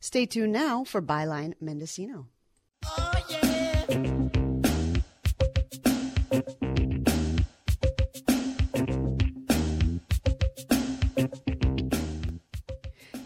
[0.00, 2.28] Stay tuned now for Byline Mendocino.
[2.86, 3.86] Oh, yeah.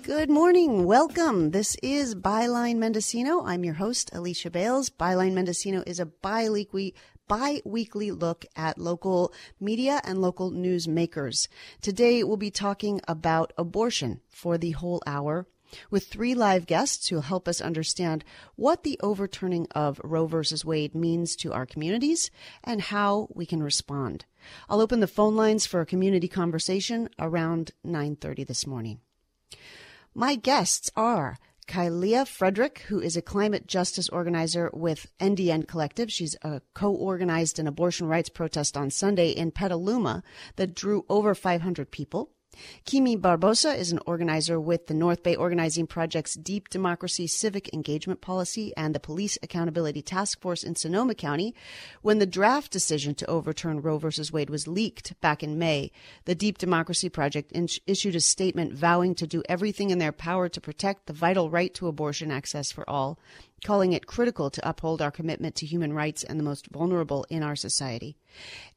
[0.02, 0.84] Good morning.
[0.84, 1.50] Welcome.
[1.50, 3.44] This is Byline Mendocino.
[3.44, 4.88] I'm your host, Alicia Bales.
[4.88, 6.94] Byline Mendocino is a bi-weekly,
[7.28, 11.48] bi-weekly look at local media and local news makers.
[11.80, 15.46] Today we'll be talking about abortion for the whole hour
[15.90, 18.24] with three live guests who'll help us understand
[18.56, 20.42] what the overturning of Roe v.
[20.64, 22.30] Wade means to our communities
[22.64, 24.24] and how we can respond.
[24.68, 29.00] I'll open the phone lines for a community conversation around 9:30 this morning.
[30.14, 36.12] My guests are Kailea Frederick, who is a climate justice organizer with NDN Collective.
[36.12, 40.22] She's uh, co-organized an abortion rights protest on Sunday in Petaluma
[40.56, 42.30] that drew over 500 people.
[42.84, 48.20] Kimi Barbosa is an organizer with the North Bay Organizing Project's Deep Democracy Civic Engagement
[48.20, 51.54] Policy and the Police Accountability Task Force in Sonoma County.
[52.02, 54.08] When the draft decision to overturn Roe v.
[54.32, 55.90] Wade was leaked back in May,
[56.24, 60.48] the Deep Democracy Project in- issued a statement vowing to do everything in their power
[60.48, 63.18] to protect the vital right to abortion access for all
[63.64, 67.42] calling it critical to uphold our commitment to human rights and the most vulnerable in
[67.42, 68.16] our society.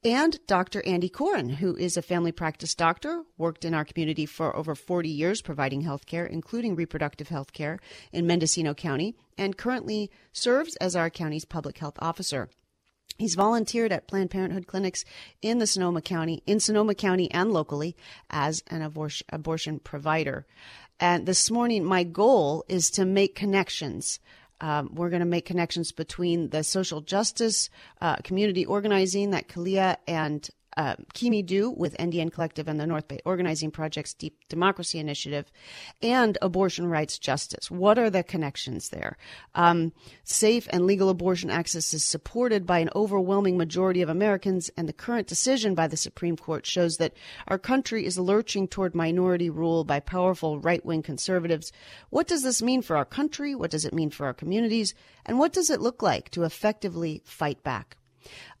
[0.04, 0.82] And Dr.
[0.86, 5.08] Andy Coren, who is a family practice doctor, worked in our community for over 40
[5.08, 7.78] years providing health care, including reproductive health care
[8.12, 12.48] in Mendocino County, and currently serves as our county's public health officer.
[13.18, 15.04] He's volunteered at Planned Parenthood clinics
[15.40, 17.96] in the Sonoma County, in Sonoma County and locally
[18.28, 20.46] as an abortion provider.
[21.00, 24.20] And this morning, my goal is to make connections
[24.60, 27.68] um, we're going to make connections between the social justice
[28.00, 33.08] uh, community organizing that Kalia and uh, Kimi do with NDN Collective and the North
[33.08, 35.50] Bay Organizing Project's Deep Democracy Initiative,
[36.02, 37.70] and abortion rights justice.
[37.70, 39.16] What are the connections there?
[39.54, 39.92] Um,
[40.24, 44.92] safe and legal abortion access is supported by an overwhelming majority of Americans, and the
[44.92, 47.14] current decision by the Supreme Court shows that
[47.48, 51.72] our country is lurching toward minority rule by powerful right wing conservatives.
[52.10, 53.54] What does this mean for our country?
[53.54, 54.94] What does it mean for our communities?
[55.24, 57.96] And what does it look like to effectively fight back?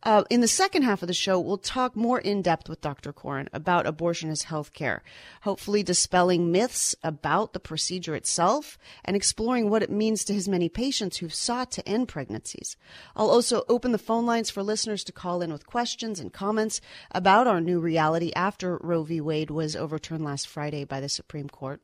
[0.02, 3.12] Uh, in the second half of the show, we'll talk more in depth with Dr.
[3.12, 5.02] Coren about abortion as health care,
[5.42, 10.68] hopefully dispelling myths about the procedure itself and exploring what it means to his many
[10.68, 12.76] patients who've sought to end pregnancies.
[13.16, 16.80] I'll also open the phone lines for listeners to call in with questions and comments
[17.10, 19.20] about our new reality after Roe v.
[19.20, 21.80] Wade was overturned last Friday by the Supreme Court.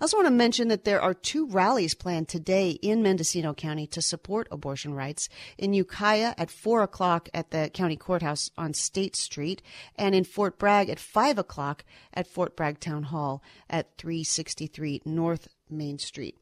[0.00, 3.86] I also want to mention that there are two rallies planned today in Mendocino County
[3.88, 5.28] to support abortion rights.
[5.58, 9.62] In Ukiah at 4 o'clock at the county courthouse on State Street,
[9.96, 15.48] and in Fort Bragg at 5 o'clock at Fort Bragg Town Hall at 363 North
[15.70, 16.36] Main Street.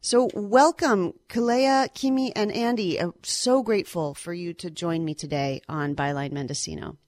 [0.00, 3.00] So, welcome, Kalea, Kimi, and Andy.
[3.00, 6.98] I'm so grateful for you to join me today on Byline Mendocino.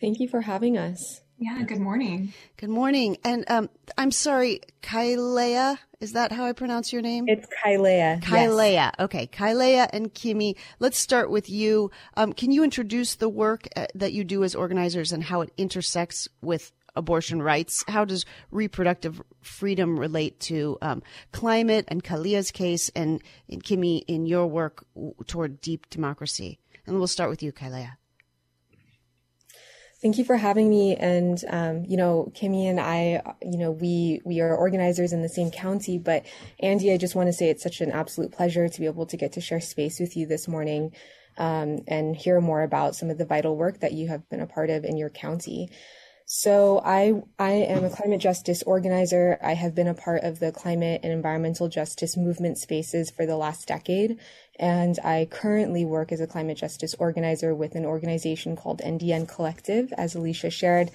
[0.00, 1.22] Thank you for having us.
[1.40, 2.32] Yeah, good morning.
[2.56, 3.16] Good morning.
[3.24, 7.26] And um, I'm sorry, Kailea, is that how I pronounce your name?
[7.28, 8.20] It's Kailea.
[8.20, 8.72] Kailea.
[8.72, 8.94] Yes.
[8.98, 9.28] Okay.
[9.28, 11.92] Kailea and Kimi, let's start with you.
[12.16, 15.52] Um, can you introduce the work uh, that you do as organizers and how it
[15.56, 17.84] intersects with abortion rights?
[17.86, 24.26] How does reproductive freedom relate to um, climate and Kailea's case and, and Kimi in
[24.26, 24.84] your work
[25.28, 26.58] toward deep democracy?
[26.84, 27.97] And we'll start with you, Kailea.
[30.00, 30.94] Thank you for having me.
[30.94, 35.28] And, um, you know, Kimi and I, you know, we, we are organizers in the
[35.28, 36.24] same county, but
[36.60, 39.16] Andy, I just want to say it's such an absolute pleasure to be able to
[39.16, 40.92] get to share space with you this morning,
[41.36, 44.46] um, and hear more about some of the vital work that you have been a
[44.46, 45.68] part of in your county.
[46.30, 49.38] So I I am a climate justice organizer.
[49.42, 53.38] I have been a part of the climate and environmental justice movement spaces for the
[53.38, 54.18] last decade,
[54.58, 59.90] and I currently work as a climate justice organizer with an organization called NDN Collective,
[59.96, 60.90] as Alicia shared.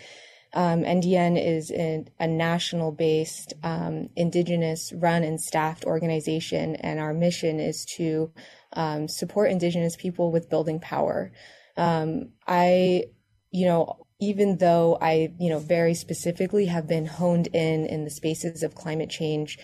[0.54, 7.12] Um, NDN is a, a national based, um, indigenous run and staffed organization, and our
[7.12, 8.32] mission is to
[8.74, 11.32] um, support indigenous people with building power.
[11.76, 13.06] Um, I,
[13.50, 18.10] you know, even though I, you know, very specifically have been honed in in the
[18.10, 19.60] spaces of climate change,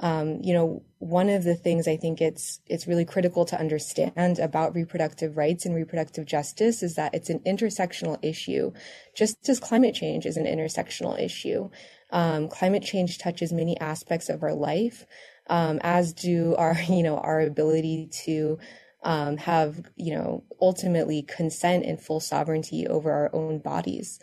[0.00, 4.38] um, you know, one of the things I think it's it's really critical to understand
[4.38, 8.72] about reproductive rights and reproductive justice is that it's an intersectional issue,
[9.16, 11.70] just as climate change is an intersectional issue.
[12.10, 15.04] Um, climate change touches many aspects of our life,
[15.48, 18.58] um, as do our, you know, our ability to
[19.06, 24.18] um, have, you know, ultimately consent and full sovereignty over our own bodies.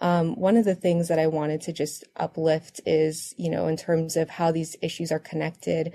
[0.00, 3.76] Um, one of the things that I wanted to just uplift is, you know, in
[3.76, 5.92] terms of how these issues are connected.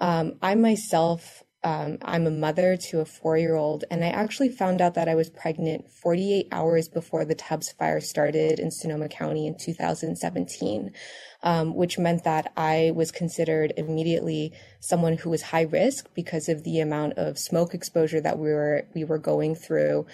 [0.00, 4.50] Um, I myself, um, I'm a mother to a four year old, and I actually
[4.50, 9.08] found out that I was pregnant 48 hours before the Tubbs fire started in Sonoma
[9.08, 10.92] County in 2017,
[11.42, 16.64] um, which meant that I was considered immediately someone who was high risk because of
[16.64, 20.06] the amount of smoke exposure that we were we were going through.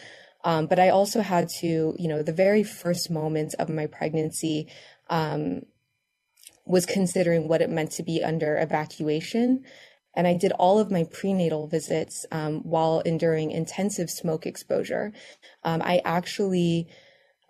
[0.44, 4.68] Um, but I also had to, you know, the very first moments of my pregnancy
[5.10, 5.62] um,
[6.64, 9.64] was considering what it meant to be under evacuation.
[10.14, 15.12] And I did all of my prenatal visits um, while enduring intensive smoke exposure.
[15.64, 16.88] Um, I actually,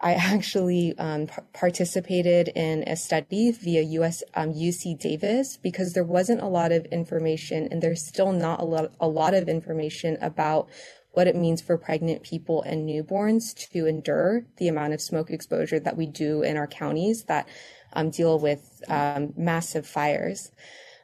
[0.00, 6.04] I actually um, p- participated in a study via US UC um, Davis because there
[6.04, 10.16] wasn't a lot of information, and there's still not a lot a lot of information
[10.20, 10.68] about
[11.12, 15.80] what it means for pregnant people and newborns to endure the amount of smoke exposure
[15.80, 17.48] that we do in our counties that
[17.94, 20.52] um, deal with um, massive fires.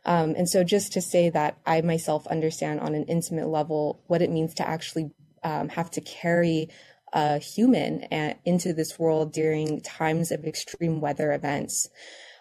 [0.04, 4.22] Um, and so, just to say that I myself understand on an intimate level what
[4.22, 5.10] it means to actually
[5.42, 6.68] um, have to carry
[7.14, 11.88] a human a- into this world during times of extreme weather events.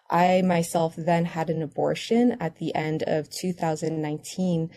[0.09, 4.69] I myself then had an abortion at the end of 2019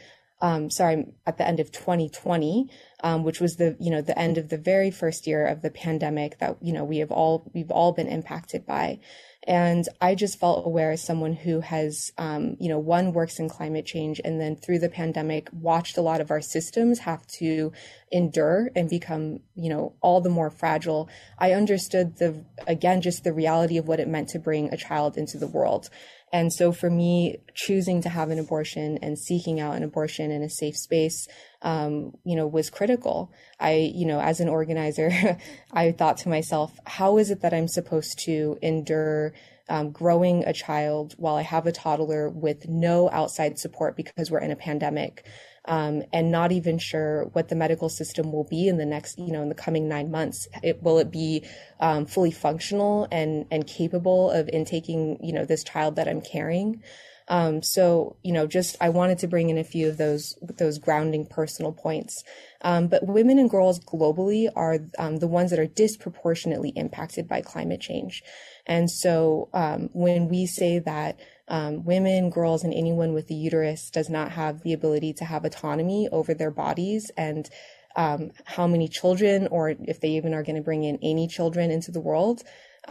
[0.42, 2.68] um, sorry, at the end of 2020,
[3.02, 5.70] um, which was the you know the end of the very first year of the
[5.70, 8.98] pandemic that you know we have all we've all been impacted by,
[9.46, 13.48] and I just felt aware as someone who has um, you know one works in
[13.48, 17.72] climate change and then through the pandemic watched a lot of our systems have to
[18.10, 21.08] endure and become you know all the more fragile.
[21.38, 25.16] I understood the again just the reality of what it meant to bring a child
[25.16, 25.90] into the world
[26.32, 30.42] and so for me, choosing to have an abortion and seeking out an abortion in
[30.42, 31.28] a safe space,
[31.62, 33.32] um, you know, was critical.
[33.60, 35.10] I, you know, as an organizer,
[35.72, 39.34] I thought to myself, how is it that I'm supposed to endure
[39.68, 44.40] um, growing a child while I have a toddler with no outside support because we're
[44.40, 45.24] in a pandemic?
[45.66, 49.32] Um, and not even sure what the medical system will be in the next, you
[49.32, 50.48] know, in the coming nine months.
[50.62, 51.44] It, will it be
[51.80, 56.82] um, fully functional and and capable of intaking, you know, this child that I'm carrying?
[57.28, 60.78] Um, so, you know, just I wanted to bring in a few of those those
[60.78, 62.22] grounding personal points.
[62.62, 67.40] Um, but women and girls globally are um, the ones that are disproportionately impacted by
[67.40, 68.22] climate change.
[68.66, 73.90] And so, um, when we say that um, women, girls, and anyone with a uterus
[73.90, 77.48] does not have the ability to have autonomy over their bodies and
[77.96, 81.70] um, how many children, or if they even are going to bring in any children
[81.70, 82.42] into the world,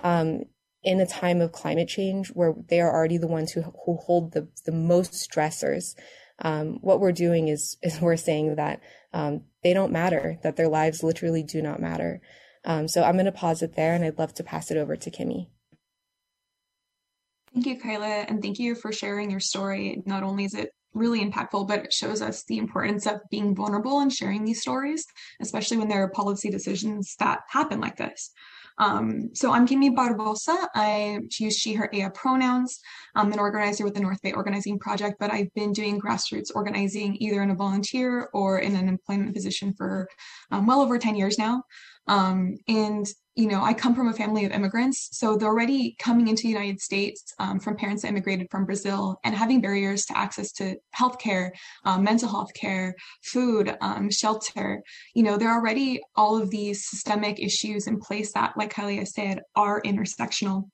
[0.03, 0.43] um,
[0.83, 4.33] in a time of climate change where they are already the ones who, who hold
[4.33, 5.95] the, the most stressors.
[6.39, 8.81] Um, what we're doing is, is we're saying that
[9.13, 12.21] um, they don't matter, that their lives literally do not matter.
[12.63, 14.95] Um, so I'm going to pause it there and I'd love to pass it over
[14.95, 15.49] to Kimi.
[17.55, 20.03] Thank you, Kyla, and thank you for sharing your story.
[20.05, 23.99] Not only is it really impactful, but it shows us the importance of being vulnerable
[23.99, 25.05] and sharing these stories,
[25.41, 28.31] especially when there are policy decisions that happen like this.
[28.77, 30.67] Um, so I'm Kimi Barbosa.
[30.75, 32.81] I use she, her, ella pronouns.
[33.15, 37.15] I'm an organizer with the North Bay Organizing Project, but I've been doing grassroots organizing
[37.21, 40.09] either in a volunteer or in an employment position for
[40.51, 41.63] um, well over 10 years now.
[42.07, 43.05] Um, and
[43.35, 46.49] you know, I come from a family of immigrants, so they're already coming into the
[46.49, 50.77] United States um, from parents that immigrated from Brazil and having barriers to access to
[50.97, 51.49] healthcare,
[51.83, 54.81] um, mental health care, food, um, shelter.
[55.13, 59.05] You know, there are already all of these systemic issues in place that, like Kalia
[59.05, 60.69] said, are intersectional.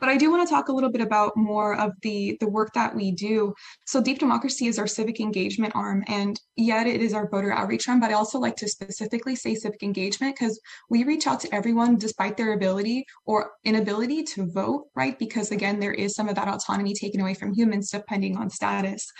[0.00, 2.72] But I do want to talk a little bit about more of the the work
[2.74, 3.54] that we do.
[3.86, 7.88] So Deep Democracy is our civic engagement arm, and yet it is our voter outreach
[7.88, 8.00] arm.
[8.00, 11.96] But I also like to specifically say civic engagement because we reach out to everyone
[11.96, 15.18] despite their ability or inability to vote, right?
[15.18, 19.10] Because again, there is some of that autonomy taken away from humans depending on status.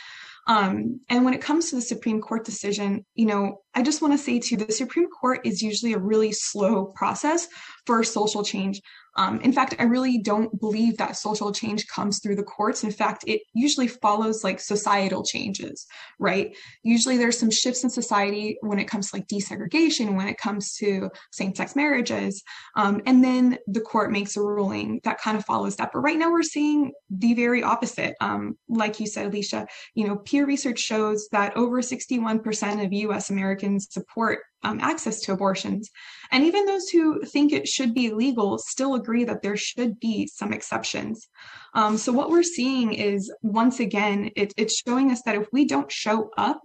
[0.49, 4.15] Um, and when it comes to the Supreme Court decision, you know, I just want
[4.15, 7.47] to say too, the Supreme Court is usually a really slow process
[7.89, 8.83] for social change.
[9.17, 12.85] Um, in fact, I really don't believe that social change comes through the courts.
[12.85, 15.87] In fact, it usually follows like societal changes,
[16.19, 16.55] right?
[16.83, 20.77] Usually there's some shifts in society when it comes to like desegregation, when it comes
[20.77, 22.45] to same sex marriages.
[22.77, 25.91] Um, and then the court makes a ruling that kind of follows that.
[25.95, 28.17] But right now we're seeing the very opposite.
[28.21, 33.31] Um, like you said, Alicia, you know, Pew research shows that over 61% of US
[33.31, 35.91] Americans support um, access to abortions.
[36.31, 40.27] And even those who think it should be legal still agree that there should be
[40.27, 41.29] some exceptions.
[41.75, 45.65] Um, so, what we're seeing is once again, it, it's showing us that if we
[45.65, 46.61] don't show up,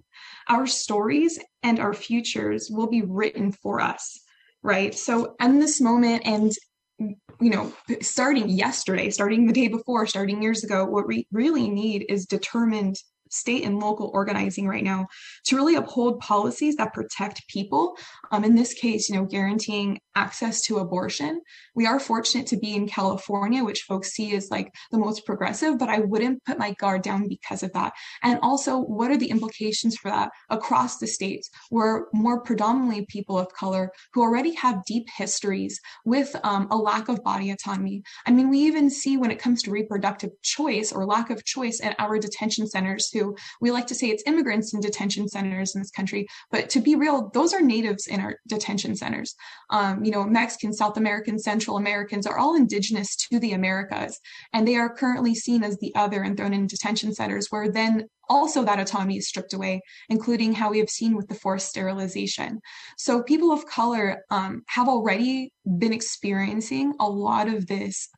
[0.47, 4.19] our stories and our futures will be written for us,
[4.61, 4.93] right?
[4.95, 6.51] So, in this moment, and
[6.99, 12.05] you know, starting yesterday, starting the day before, starting years ago, what we really need
[12.07, 12.95] is determined
[13.33, 15.07] state and local organizing right now
[15.45, 17.97] to really uphold policies that protect people.
[18.31, 21.41] Um, in this case, you know, guaranteeing access to abortion.
[21.75, 25.79] We are fortunate to be in California, which folks see as like the most progressive,
[25.79, 27.93] but I wouldn't put my guard down because of that.
[28.21, 33.37] And also, what are the implications for that across the states where more predominantly people
[33.39, 38.03] of color who already have deep histories with um, a lack of body autonomy?
[38.27, 41.81] I mean, we even see when it comes to reproductive choice or lack of choice
[41.81, 43.22] at our detention centers, who
[43.61, 46.95] we like to say it's immigrants in detention centers in this country, but to be
[46.95, 49.35] real, those are natives in our detention centers.
[49.69, 54.19] Um, you know, Mexicans, South Americans, Central Americans are all indigenous to the Americas,
[54.53, 58.07] and they are currently seen as the other and thrown in detention centers, where then
[58.29, 62.59] also that autonomy is stripped away, including how we have seen with the forced sterilization.
[62.97, 68.09] So people of color um, have already been experiencing a lot of this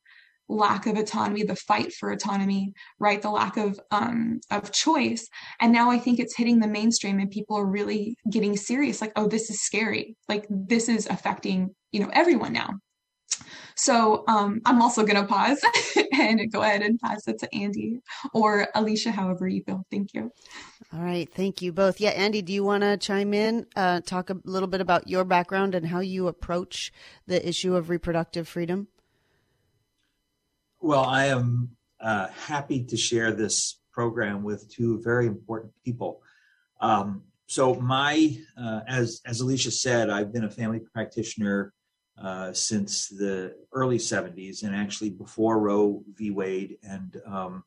[0.48, 3.22] lack of autonomy, the fight for autonomy, right?
[3.22, 5.28] The lack of um, of choice.
[5.60, 9.02] And now I think it's hitting the mainstream, and people are really getting serious.
[9.02, 10.16] Like, oh, this is scary.
[10.28, 12.80] Like this is affecting you know everyone now.
[13.76, 15.62] So um, I'm also going to pause
[16.14, 18.00] and go ahead and pass it to Andy
[18.34, 19.84] or Alicia, however you feel.
[19.92, 20.32] Thank you.
[20.94, 21.30] All right.
[21.34, 22.00] Thank you both.
[22.00, 25.26] Yeah, Andy, do you want to chime in, uh, talk a little bit about your
[25.26, 26.94] background and how you approach
[27.28, 28.88] the issue of reproductive freedom?
[30.86, 36.22] Well, I am uh, happy to share this program with two very important people.
[36.80, 41.74] Um, so, my uh, as as Alicia said, I've been a family practitioner
[42.22, 46.30] uh, since the early '70s, and actually before Roe v.
[46.30, 47.64] Wade, and um,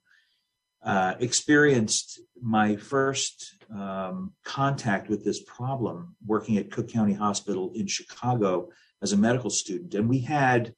[0.85, 7.89] uh, experienced my first um, contact with this problem working at Cook County Hospital in
[7.89, 8.69] Chicago
[9.03, 10.73] as a medical student, and we had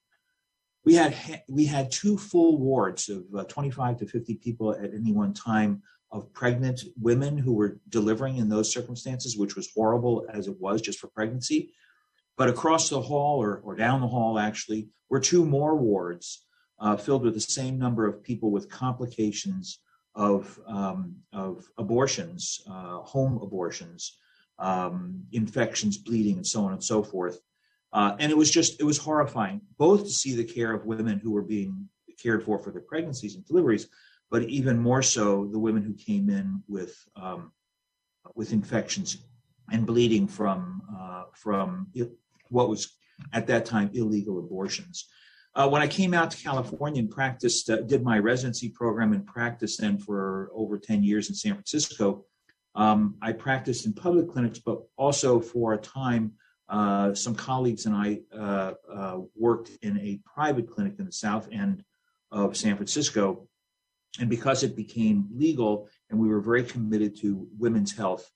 [0.84, 5.12] we had we had two full wards of uh, 25 to 50 people at any
[5.12, 5.82] one time
[6.12, 10.80] of pregnant women who were delivering in those circumstances, which was horrible as it was
[10.80, 11.72] just for pregnancy.
[12.36, 16.46] But across the hall, or, or down the hall, actually, were two more wards
[16.80, 19.80] uh, filled with the same number of people with complications
[20.14, 24.18] of, um, of abortions, uh, home abortions,
[24.58, 27.38] um, infections, bleeding, and so on and so forth.
[27.92, 31.18] Uh, and it was just, it was horrifying, both to see the care of women
[31.18, 31.88] who were being
[32.22, 33.88] cared for for their pregnancies and deliveries,
[34.30, 37.52] but even more so the women who came in with um,
[38.34, 39.18] with infections
[39.72, 41.88] and bleeding from uh, from
[42.48, 42.96] what was
[43.32, 45.06] at that time illegal abortions.
[45.54, 49.26] Uh, when I came out to California and practiced, uh, did my residency program and
[49.26, 52.24] practiced then for over 10 years in San Francisco,
[52.76, 56.34] um, I practiced in public clinics, but also for a time
[56.70, 61.48] uh, some colleagues and I uh, uh, worked in a private clinic in the south
[61.50, 61.82] end
[62.30, 63.48] of San Francisco.
[64.20, 68.30] And because it became legal and we were very committed to women's health,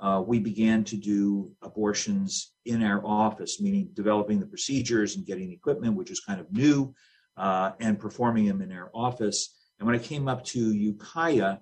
[0.00, 5.50] uh, we began to do abortions in our office, meaning developing the procedures and getting
[5.50, 6.94] equipment, which was kind of new,
[7.36, 9.56] uh, and performing them in our office.
[9.78, 11.58] And when I came up to Ukiah,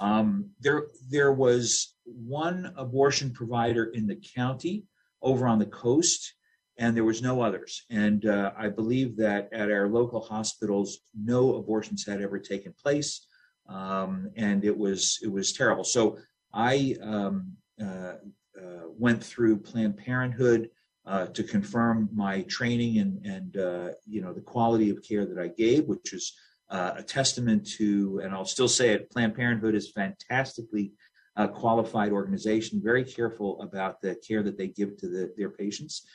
[0.00, 4.84] um, there there was one abortion provider in the county
[5.22, 6.34] over on the coast,
[6.78, 7.84] and there was no others.
[7.90, 13.26] And uh, I believe that at our local hospitals, no abortions had ever taken place,
[13.68, 15.84] um, and it was it was terrible.
[15.84, 16.18] So
[16.52, 18.14] I um, uh,
[18.60, 20.70] uh, went through Planned Parenthood.
[21.04, 25.36] Uh, to confirm my training and, and uh, you know the quality of care that
[25.36, 26.32] I gave, which is
[26.72, 30.92] uh, a testament to, and I'll still say it, Planned Parenthood is fantastically
[31.36, 36.06] uh, qualified organization, very careful about the care that they give to the, their patients,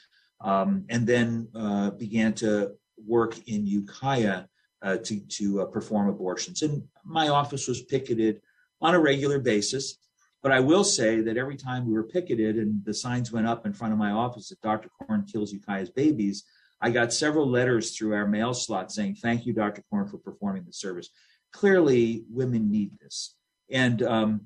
[0.41, 2.71] um, and then uh, began to
[3.05, 4.43] work in Ukiah
[4.81, 6.61] uh, to, to uh, perform abortions.
[6.61, 8.41] And my office was picketed
[8.81, 9.97] on a regular basis.
[10.43, 13.65] But I will say that every time we were picketed and the signs went up
[13.65, 14.89] in front of my office that Dr.
[15.01, 16.43] Coren kills Ukiah's babies,
[16.79, 19.83] I got several letters through our mail slot saying, Thank you, Dr.
[19.91, 21.09] Coren, for performing the service.
[21.51, 23.35] Clearly, women need this.
[23.71, 24.41] And um,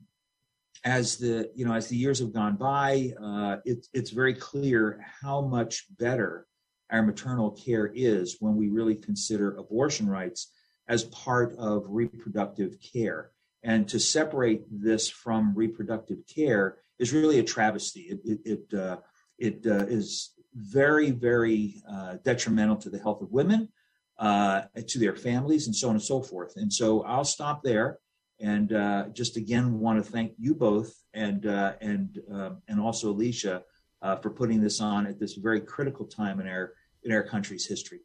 [0.83, 5.03] as the you know as the years have gone by, uh, it, it's very clear
[5.21, 6.47] how much better
[6.89, 10.51] our maternal care is when we really consider abortion rights
[10.87, 13.31] as part of reproductive care.
[13.63, 18.01] And to separate this from reproductive care is really a travesty.
[18.01, 18.97] It it it, uh,
[19.37, 23.69] it uh, is very very uh, detrimental to the health of women,
[24.17, 26.53] uh, to their families, and so on and so forth.
[26.55, 27.99] And so I'll stop there
[28.41, 33.11] and uh, just again want to thank you both and uh, and uh, and also
[33.11, 33.63] Alicia
[34.01, 37.65] uh, for putting this on at this very critical time in our in our country's
[37.65, 38.01] history.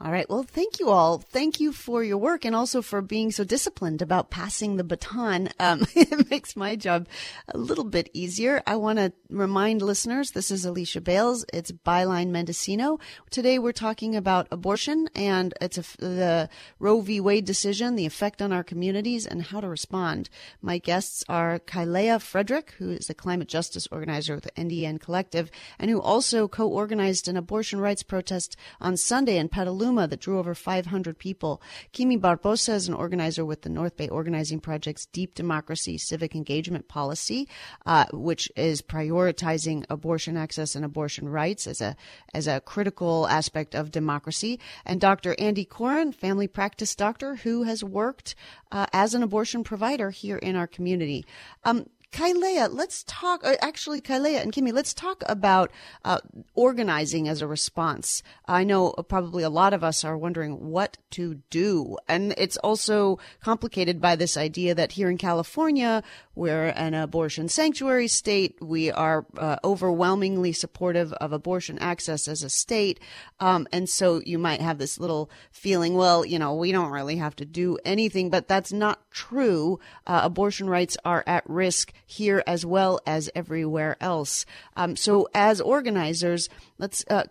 [0.00, 0.28] All right.
[0.28, 1.18] Well, thank you all.
[1.18, 5.50] Thank you for your work and also for being so disciplined about passing the baton.
[5.60, 7.06] Um, it makes my job
[7.48, 8.60] a little bit easier.
[8.66, 11.44] I want to remind listeners this is Alicia Bales.
[11.52, 12.98] It's Byline Mendocino.
[13.30, 16.48] Today we're talking about abortion and it's a, the
[16.80, 17.20] Roe v.
[17.20, 20.28] Wade decision, the effect on our communities, and how to respond.
[20.60, 25.52] My guests are Kailea Frederick, who is a climate justice organizer with the NDN Collective,
[25.78, 30.20] and who also co organized an abortion rights protest on Sunday in Petaluma Petaluma that
[30.20, 31.60] drew over 500 people.
[31.92, 36.88] Kimi Barbosa is an organizer with the North Bay Organizing Project's Deep Democracy Civic Engagement
[36.88, 37.46] Policy,
[37.84, 41.96] uh, which is prioritizing abortion access and abortion rights as a
[42.32, 44.58] as a critical aspect of democracy.
[44.86, 45.36] And Dr.
[45.38, 48.34] Andy Coren, family practice doctor, who has worked
[48.72, 51.26] uh, as an abortion provider here in our community.
[51.64, 51.84] Um,
[52.14, 53.44] Kailea, let's talk.
[53.44, 55.72] Uh, actually, Kailea and Kimi, let's talk about
[56.04, 56.20] uh,
[56.54, 58.22] organizing as a response.
[58.46, 63.18] I know probably a lot of us are wondering what to do, and it's also
[63.40, 68.56] complicated by this idea that here in California, we're an abortion sanctuary state.
[68.60, 73.00] We are uh, overwhelmingly supportive of abortion access as a state,
[73.40, 77.16] um, and so you might have this little feeling, well, you know, we don't really
[77.16, 79.78] have to do anything, but that's not true.
[80.06, 84.44] Uh, abortion rights are at risk here as well as everywhere else.
[84.76, 86.48] Um, so as organizers,
[86.78, 87.24] let's, uh,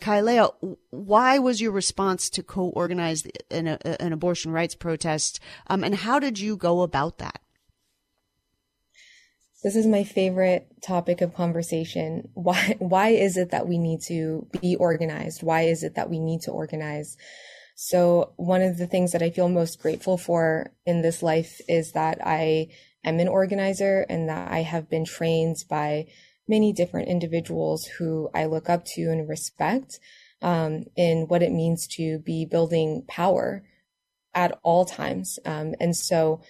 [0.90, 5.40] why was your response to co-organize an, an abortion rights protest?
[5.68, 7.43] Um, and how did you go about that?
[9.64, 12.28] This is my favorite topic of conversation.
[12.34, 15.42] Why, why is it that we need to be organized?
[15.42, 17.16] Why is it that we need to organize?
[17.76, 21.94] So one of the things that I feel most grateful for in this life is
[21.94, 22.68] that I
[23.06, 26.08] am an organizer and that I have been trained by
[26.48, 30.00] many different individuals who I look up to and respect
[30.42, 33.64] um, in what it means to be building power
[34.34, 35.40] at all times.
[35.46, 36.42] Um, and so,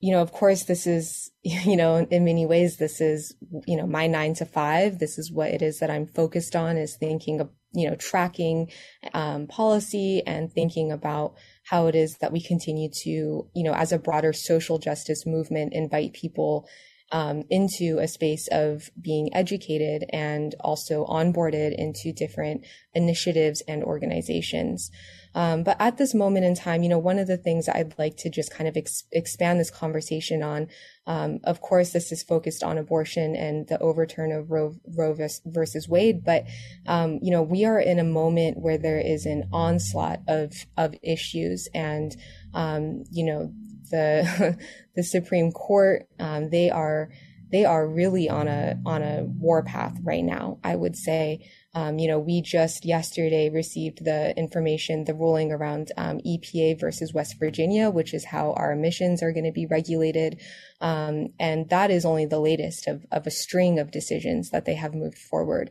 [0.00, 3.34] you know, of course, this is, you know, in many ways, this is,
[3.66, 4.98] you know, my nine to five.
[4.98, 8.70] This is what it is that I'm focused on is thinking of, you know, tracking
[9.12, 11.34] um, policy and thinking about
[11.64, 13.10] how it is that we continue to,
[13.54, 16.66] you know, as a broader social justice movement, invite people
[17.10, 24.90] um, into a space of being educated and also onboarded into different initiatives and organizations.
[25.34, 28.16] Um, but at this moment in time, you know, one of the things I'd like
[28.18, 30.68] to just kind of ex- expand this conversation on,
[31.06, 36.24] um, of course, this is focused on abortion and the overturn of Roe, versus Wade.
[36.24, 36.44] But,
[36.86, 40.94] um, you know, we are in a moment where there is an onslaught of, of
[41.02, 42.16] issues and,
[42.54, 43.52] um, you know,
[43.90, 44.58] the,
[44.96, 47.10] the Supreme Court, um, they are,
[47.50, 51.48] they are really on a, on a war path right now, I would say.
[51.74, 57.14] Um, you know, we just yesterday received the information, the ruling around um, EPA versus
[57.14, 60.40] West Virginia, which is how our emissions are going to be regulated.
[60.80, 64.74] Um, and that is only the latest of, of a string of decisions that they
[64.74, 65.70] have moved forward.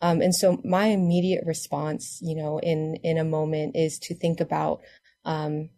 [0.00, 4.40] Um, and so my immediate response, you know, in, in a moment is to think
[4.40, 4.80] about,
[5.24, 5.70] um,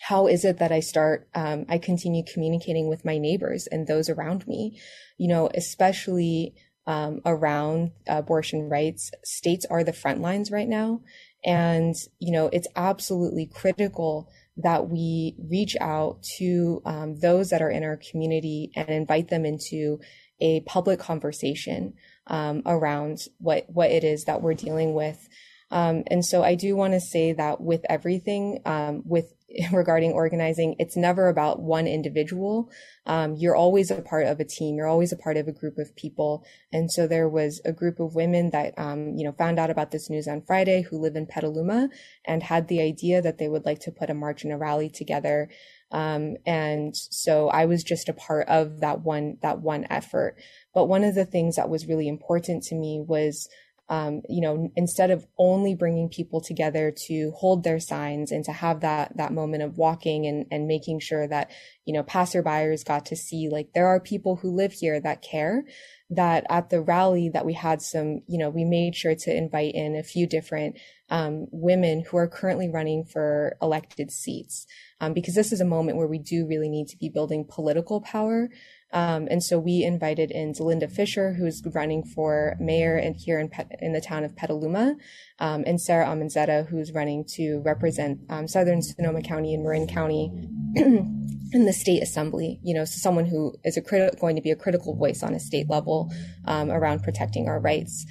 [0.00, 4.08] how is it that I start, um, I continue communicating with my neighbors and those
[4.08, 4.78] around me,
[5.18, 6.54] you know, especially
[6.86, 9.10] um, around abortion rights.
[9.24, 11.00] States are the front lines right now.
[11.44, 17.70] And, you know, it's absolutely critical that we reach out to um, those that are
[17.70, 20.00] in our community and invite them into
[20.40, 21.94] a public conversation
[22.26, 25.28] um, around what what it is that we're dealing with.
[25.70, 29.32] Um, and so I do want to say that with everything, um, with
[29.72, 32.70] regarding organizing, it's never about one individual.
[33.06, 34.76] Um, you're always a part of a team.
[34.76, 36.44] You're always a part of a group of people.
[36.72, 39.90] And so there was a group of women that, um, you know, found out about
[39.90, 41.88] this news on Friday who live in Petaluma
[42.24, 44.88] and had the idea that they would like to put a march and a rally
[44.88, 45.48] together.
[45.92, 50.36] Um, and so I was just a part of that one, that one effort.
[50.74, 53.48] But one of the things that was really important to me was
[53.88, 58.52] um, you know, instead of only bringing people together to hold their signs and to
[58.52, 61.50] have that, that moment of walking and, and making sure that,
[61.84, 65.64] you know, passerbyers got to see like there are people who live here that care
[66.10, 69.74] that at the rally that we had some, you know, we made sure to invite
[69.74, 70.76] in a few different
[71.10, 74.66] um, women who are currently running for elected seats,
[75.00, 78.00] um, because this is a moment where we do really need to be building political
[78.00, 78.48] power
[78.92, 83.50] um, and so we invited in Zelinda Fisher, who's running for mayor and here in,
[83.80, 84.96] in the town of Petaluma,
[85.38, 90.30] um, and Sara Aminzadeh, who's running to represent um, Southern Sonoma County and Marin County
[90.76, 92.60] in the state assembly.
[92.62, 95.40] You know, so someone who is a going to be a critical voice on a
[95.40, 96.12] state level
[96.44, 98.06] um, around protecting our rights.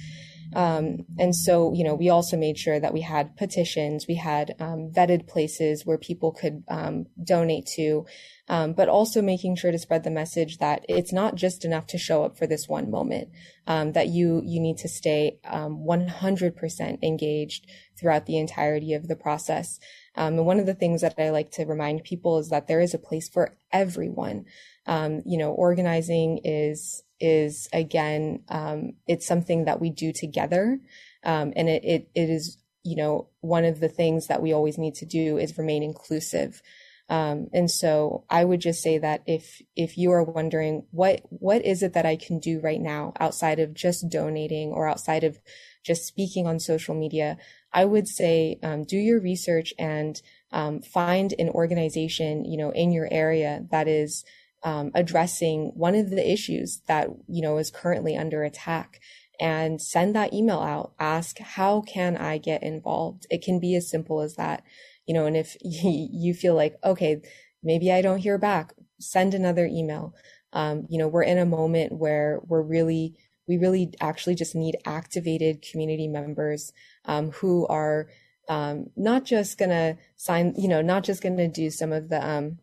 [0.56, 4.54] Um, and so, you know, we also made sure that we had petitions, we had
[4.58, 8.06] um, vetted places where people could um, donate to,
[8.48, 11.98] um, but also making sure to spread the message that it's not just enough to
[11.98, 13.28] show up for this one moment,
[13.66, 17.66] um, that you you need to stay 100% um, engaged
[18.00, 19.78] throughout the entirety of the process.
[20.16, 22.94] And one of the things that I like to remind people is that there is
[22.94, 24.46] a place for everyone.
[24.86, 30.78] you know, organizing is is again, um, it's something that we do together.
[31.24, 34.78] Um, and it, it, it is, you know, one of the things that we always
[34.78, 36.62] need to do is remain inclusive.
[37.08, 41.64] Um, and so I would just say that if, if you are wondering what, what
[41.64, 45.38] is it that I can do right now outside of just donating or outside of
[45.84, 47.38] just speaking on social media,
[47.76, 52.90] I would say, um, do your research and, um, find an organization, you know, in
[52.90, 54.24] your area that is,
[54.64, 59.00] um, addressing one of the issues that you know is currently under attack
[59.38, 60.92] and send that email out.
[60.98, 63.26] Ask how can i get involved?
[63.30, 64.64] It can be as simple as that
[65.06, 67.20] you know and if you feel like okay
[67.62, 70.14] maybe i don't hear back send another email.
[70.52, 73.14] Um, you know we're in a moment where we're really
[73.48, 76.72] we really actually just need activated community members
[77.06, 78.08] um, who are
[78.48, 82.58] um, not just gonna sign you know not just gonna do some of the um,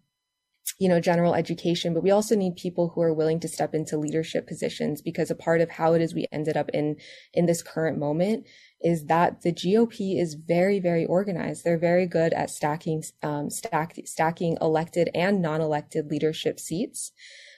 [0.79, 3.97] you know, general education, but we also need people who are willing to step into
[3.97, 6.95] leadership positions because a part of how it is we ended up in,
[7.33, 8.45] in this current moment
[8.81, 11.63] is that the GOP is very, very organized.
[11.63, 17.11] They're very good at stacking, um, stack, stacking elected and non-elected leadership seats.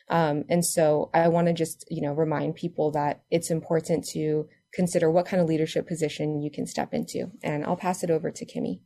[0.10, 4.48] Um, and so I want to just, you know, remind people that it's important to
[4.76, 7.32] consider what kind of leadership position you can step into.
[7.44, 8.82] And I'll pass it over to Kimi.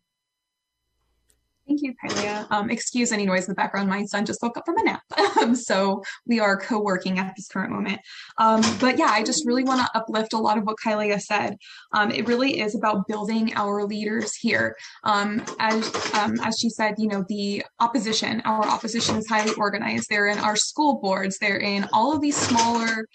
[1.69, 2.47] Thank you, Kailea.
[2.49, 3.89] Um, excuse any noise in the background.
[3.89, 5.03] My son just woke up from a nap.
[5.39, 8.01] Um, so we are co-working at this current moment.
[8.39, 11.55] Um, but yeah, I just really want to uplift a lot of what Kailea said.
[11.93, 14.75] Um, it really is about building our leaders here.
[15.05, 20.09] Um, as, um, as she said, you know, the opposition, our opposition is highly organized.
[20.09, 21.37] They're in our school boards.
[21.37, 23.07] They're in all of these smaller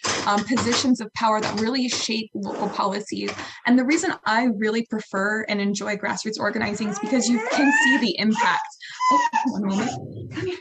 [0.46, 3.30] positions of power that really shape local policies.
[3.66, 7.98] And the reason I really prefer and enjoy grassroots organizing is because you can see
[7.98, 8.76] the impact impact.
[9.12, 10.34] Oh, one moment.
[10.34, 10.58] Come here.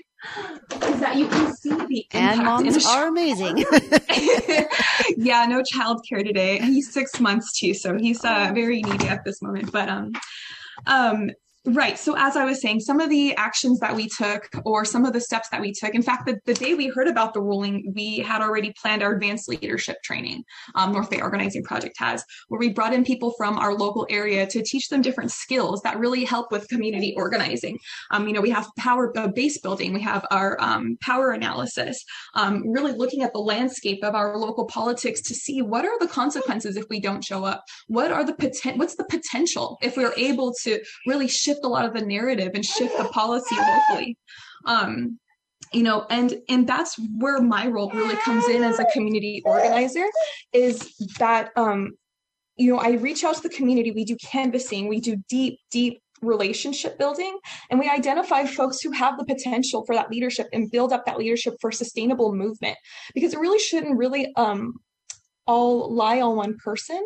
[0.83, 2.15] Is that you can see the impact.
[2.15, 3.57] And moms are amazing.
[5.17, 6.59] yeah, no childcare today.
[6.59, 9.71] He's six months too, so he's uh, very needy at this moment.
[9.71, 10.13] But um,
[10.87, 11.29] um,
[11.65, 11.97] Right.
[11.97, 15.13] So, as I was saying, some of the actions that we took, or some of
[15.13, 17.93] the steps that we took, in fact, the, the day we heard about the ruling,
[17.95, 20.43] we had already planned our advanced leadership training.
[20.75, 24.45] Um, North Bay Organizing Project has, where we brought in people from our local area
[24.45, 27.79] to teach them different skills that really help with community organizing.
[28.11, 32.03] Um, you know, we have power uh, base building, we have our um, power analysis,
[32.35, 36.07] um, really looking at the landscape of our local politics to see what are the
[36.07, 37.63] consequences if we don't show up.
[37.87, 41.69] What are the poten- What's the potential if we're able to really shift shift a
[41.69, 44.17] lot of the narrative and shift the policy locally.
[44.65, 45.19] Um,
[45.71, 50.05] you know and and that's where my role really comes in as a community organizer
[50.51, 51.93] is that um
[52.57, 53.91] you know i reach out to the community.
[53.91, 54.87] We do canvassing.
[54.87, 57.37] We do deep deep relationship building.
[57.69, 61.17] And we identify folks who have the potential for that leadership and build up that
[61.17, 62.77] leadership for sustainable movement.
[63.13, 64.75] Because it really shouldn't really um
[65.45, 67.03] all lie on one person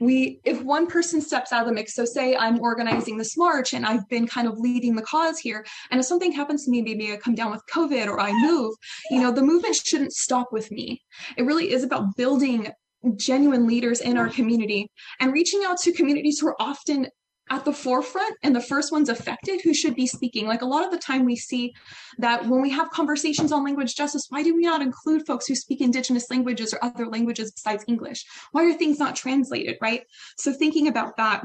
[0.00, 3.72] we if one person steps out of the mix so say i'm organizing this march
[3.72, 6.82] and i've been kind of leading the cause here and if something happens to me
[6.82, 8.74] maybe i come down with covid or i move
[9.10, 11.02] you know the movement shouldn't stop with me.
[11.36, 12.68] It really is about building
[13.16, 17.06] genuine leaders in our community and reaching out to communities who are often
[17.50, 20.46] at the forefront and the first ones affected who should be speaking.
[20.46, 21.72] Like a lot of the time, we see
[22.18, 25.54] that when we have conversations on language justice, why do we not include folks who
[25.54, 28.24] speak Indigenous languages or other languages besides English?
[28.52, 30.02] Why are things not translated, right?
[30.38, 31.42] So, thinking about that.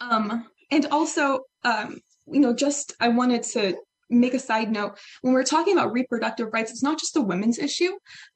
[0.00, 3.76] Um, and also, um, you know, just I wanted to
[4.10, 4.98] make a side note.
[5.22, 7.92] When we're talking about reproductive rights it's not just a women's issue.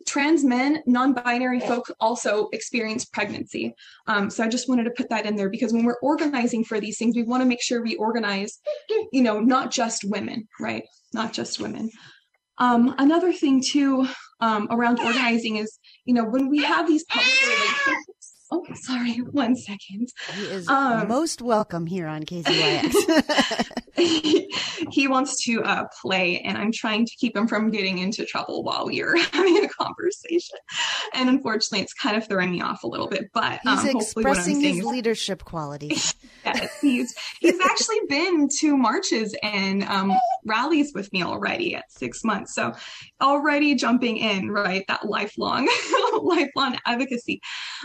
[0.07, 3.75] Trans men non-binary folk also experience pregnancy.
[4.07, 6.81] Um, so i just wanted to put that in there because when we're organizing for
[6.81, 8.61] these things we want to make sure we organize
[9.13, 10.85] you know not just women right?
[11.13, 11.91] Not just women.
[12.59, 14.07] Um, another thing too
[14.41, 19.57] um, around organizing is you know when we have these public relations Oh, sorry, one
[19.57, 20.09] second.
[20.35, 23.71] He is um, most welcome here on KZYX.
[24.91, 28.63] he wants to uh, play, and I'm trying to keep him from getting into trouble
[28.63, 30.59] while are having a conversation.
[31.15, 33.31] And unfortunately, it's kind of throwing me off a little bit.
[33.33, 36.15] But he's um, expressing his is, leadership qualities.
[36.45, 40.13] yes, he's he's actually been to marches and um,
[40.45, 42.55] rallies with me already at six months.
[42.55, 42.75] So
[43.23, 44.85] already jumping in, right?
[44.89, 45.69] That lifelong,
[46.37, 47.41] lifelong advocacy.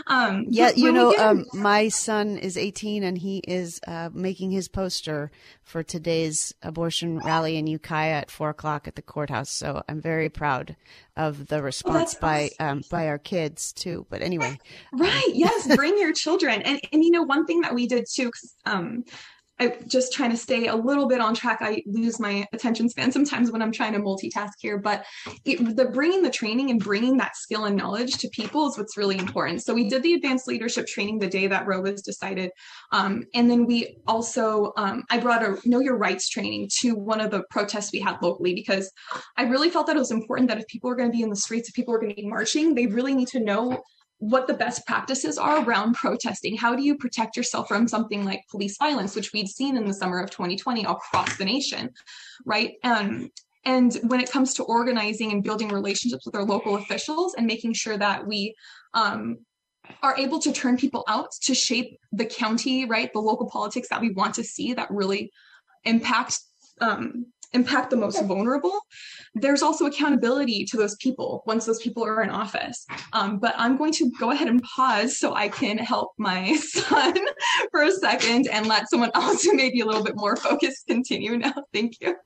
[0.06, 4.68] Um, yeah, you know, um, my son is 18 and he is uh, making his
[4.68, 5.30] poster
[5.62, 9.50] for today's abortion rally in Ukiah at four o'clock at the courthouse.
[9.50, 10.76] So I'm very proud
[11.16, 12.78] of the response oh, by awesome.
[12.78, 14.06] um, by our kids too.
[14.08, 14.58] But anyway,
[14.92, 15.30] right?
[15.32, 16.62] Yes, bring your children.
[16.62, 18.32] And and you know, one thing that we did too,
[18.64, 19.04] um,
[19.60, 21.58] I just trying to stay a little bit on track.
[21.60, 25.04] I lose my attention span sometimes when I'm trying to multitask here, but
[25.44, 28.96] it, the bringing the training and bringing that skill and knowledge to people is what's
[28.96, 29.62] really important.
[29.62, 32.50] So we did the advanced leadership training the day that Roe was decided,
[32.92, 37.20] um, and then we also um, I brought a Know Your Rights training to one
[37.20, 38.90] of the protests we had locally because
[39.36, 41.30] I really felt that it was important that if people are going to be in
[41.30, 43.82] the streets, if people are going to be marching, they really need to know
[44.20, 46.56] what the best practices are around protesting.
[46.56, 49.94] How do you protect yourself from something like police violence, which we'd seen in the
[49.94, 51.90] summer of 2020 across the nation,
[52.44, 52.74] right?
[52.84, 53.30] Um,
[53.64, 57.72] and when it comes to organizing and building relationships with our local officials and making
[57.72, 58.54] sure that we
[58.92, 59.38] um,
[60.02, 63.10] are able to turn people out to shape the county, right?
[63.12, 65.32] The local politics that we want to see that really
[65.84, 66.40] impact
[66.82, 68.80] um, impact the most vulnerable,
[69.34, 72.86] there's also accountability to those people once those people are in office.
[73.12, 77.14] Um, but I'm going to go ahead and pause so I can help my son
[77.70, 80.86] for a second and let someone else who may be a little bit more focused
[80.86, 81.54] continue now.
[81.72, 82.16] Thank you.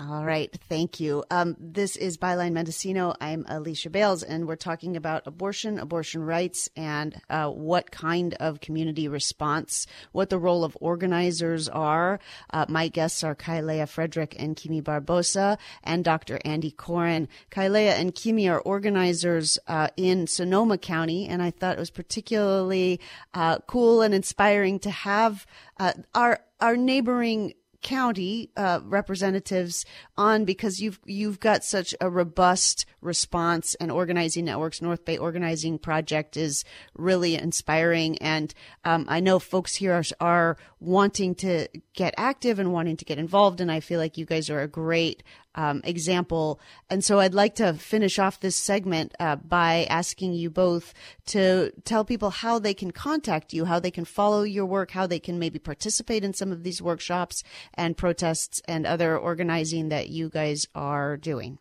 [0.00, 0.56] All right.
[0.68, 1.24] Thank you.
[1.28, 3.14] Um, this is Byline Mendocino.
[3.20, 8.60] I'm Alicia Bales, and we're talking about abortion, abortion rights, and uh, what kind of
[8.60, 12.20] community response, what the role of organizers are.
[12.50, 16.38] Uh, my guests are Kailea Frederick and Kimi Barbosa and Dr.
[16.44, 17.26] Andy Coren.
[17.50, 23.00] Kailea and Kimi are organizers uh, in Sonoma County, and I thought it was particularly
[23.34, 25.44] uh, cool and inspiring to have
[25.80, 29.84] uh, our our neighboring county uh, representatives
[30.16, 34.82] on because you've you've got such a robust response and organizing networks.
[34.82, 36.64] North Bay Organizing Project is
[36.94, 38.52] really inspiring, and
[38.84, 43.18] um, I know folks here are, are wanting to get active and wanting to get
[43.18, 45.22] involved, and I feel like you guys are a great
[45.54, 46.60] um, example.
[46.88, 50.94] And so I'd like to finish off this segment uh, by asking you both
[51.26, 55.06] to tell people how they can contact you, how they can follow your work, how
[55.06, 57.42] they can maybe participate in some of these workshops
[57.74, 61.58] and protests and other organizing that you guys are doing.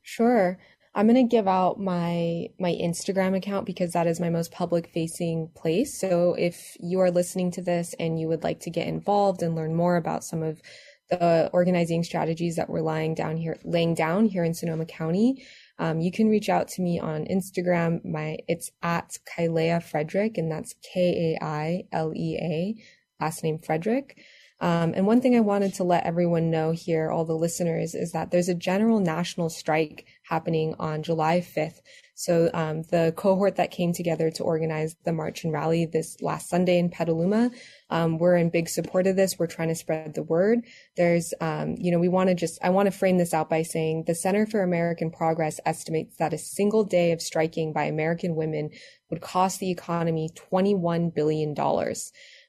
[0.00, 0.58] Sure.
[0.96, 4.88] I'm going to give out my my Instagram account because that is my most public
[4.88, 6.00] facing place.
[6.00, 9.54] So if you are listening to this and you would like to get involved and
[9.54, 10.62] learn more about some of
[11.10, 15.46] the organizing strategies that we're laying down here, laying down here in Sonoma County,
[15.78, 18.02] um, you can reach out to me on Instagram.
[18.02, 23.58] My it's at Kailea Frederick, and that's K A I L E A, last name
[23.58, 24.18] Frederick.
[24.58, 28.12] Um, and one thing I wanted to let everyone know here, all the listeners, is
[28.12, 31.80] that there's a general national strike happening on July 5th.
[32.14, 36.48] So um, the cohort that came together to organize the march and rally this last
[36.48, 37.50] Sunday in Petaluma,
[37.90, 39.38] um, we're in big support of this.
[39.38, 40.60] We're trying to spread the word.
[40.96, 43.62] There's, um, you know, we want to just, I want to frame this out by
[43.62, 48.34] saying the Center for American Progress estimates that a single day of striking by American
[48.34, 48.70] women
[49.10, 51.54] would cost the economy $21 billion.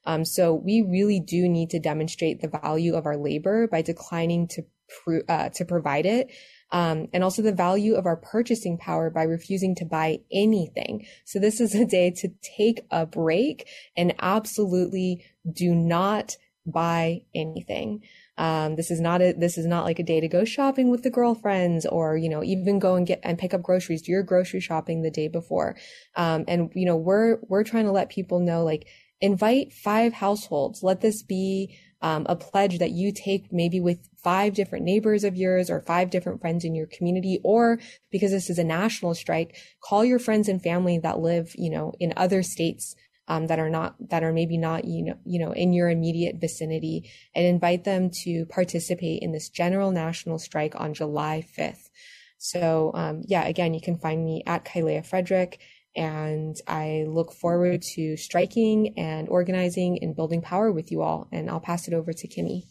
[0.06, 4.48] Um, so we really do need to demonstrate the value of our labor by declining
[4.48, 4.62] to
[5.28, 6.30] uh, to provide it.
[6.70, 11.06] Um, and also the value of our purchasing power by refusing to buy anything.
[11.24, 18.02] So this is a day to take a break and absolutely do not buy anything.
[18.36, 21.02] Um, this is not a, this is not like a day to go shopping with
[21.02, 24.22] the girlfriends or, you know, even go and get and pick up groceries, do your
[24.22, 25.76] grocery shopping the day before.
[26.16, 28.86] Um, and, you know, we're, we're trying to let people know like,
[29.20, 30.82] invite five households.
[30.82, 35.36] Let this be um, a pledge that you take maybe with five different neighbors of
[35.36, 37.78] yours or five different friends in your community, or
[38.10, 41.92] because this is a national strike, call your friends and family that live, you know,
[41.98, 42.94] in other states
[43.28, 46.36] um, that are not that are maybe not you know you know in your immediate
[46.36, 51.90] vicinity and invite them to participate in this general national strike on July 5th.
[52.38, 55.60] So um, yeah, again, you can find me at Kailea Frederick.
[55.96, 61.28] And I look forward to striking and organizing and building power with you all.
[61.32, 62.64] And I'll pass it over to Kimi.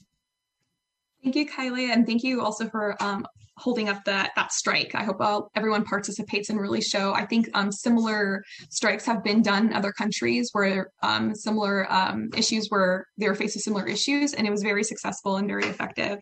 [1.24, 3.26] Thank you, Kylie, and thank you also for um,
[3.58, 4.94] holding up that that strike.
[4.94, 7.14] I hope all, everyone participates and really show.
[7.14, 12.30] I think um, similar strikes have been done in other countries where um, similar um,
[12.38, 15.66] issues were they were faced with similar issues, and it was very successful and very
[15.66, 16.20] effective.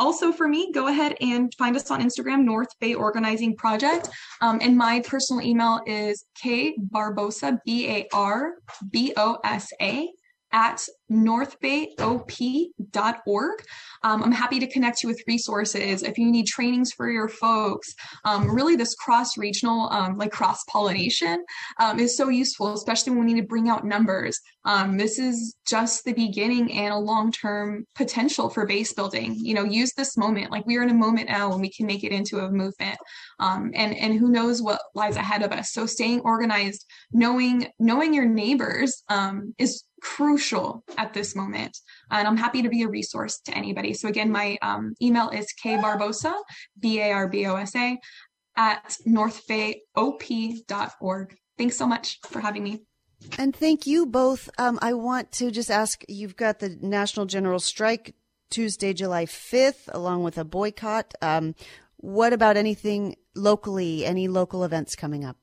[0.00, 4.08] Also for me, go ahead and find us on Instagram, North Bay Organizing Project.
[4.40, 8.54] Um, and my personal email is K Barbosa, B A R
[8.90, 10.08] B O S A
[10.52, 13.58] at northbayop.org.
[14.02, 17.94] Um, I'm happy to connect you with resources if you need trainings for your folks.
[18.24, 21.44] Um, really, this cross regional, um, like cross pollination,
[21.78, 24.38] um, is so useful, especially when we need to bring out numbers.
[24.64, 29.34] Um, this is just the beginning and a long term potential for base building.
[29.36, 30.50] You know, use this moment.
[30.50, 32.98] Like we are in a moment now when we can make it into a movement,
[33.38, 35.72] um, and and who knows what lies ahead of us.
[35.72, 39.02] So staying organized, knowing knowing your neighbors
[39.58, 41.78] is crucial at this moment.
[42.10, 43.94] And I'm happy to be a resource to anybody.
[43.94, 46.34] So again, my um, email is kbarbosa,
[46.78, 47.98] B-A-R-B-O-S-A,
[48.56, 51.36] at northbayop.org.
[51.58, 52.82] Thanks so much for having me.
[53.38, 54.48] And thank you both.
[54.58, 58.14] Um, I want to just ask you've got the National General Strike
[58.50, 61.14] Tuesday, July 5th, along with a boycott.
[61.22, 61.54] Um,
[61.96, 65.36] what about anything locally, any local events coming up?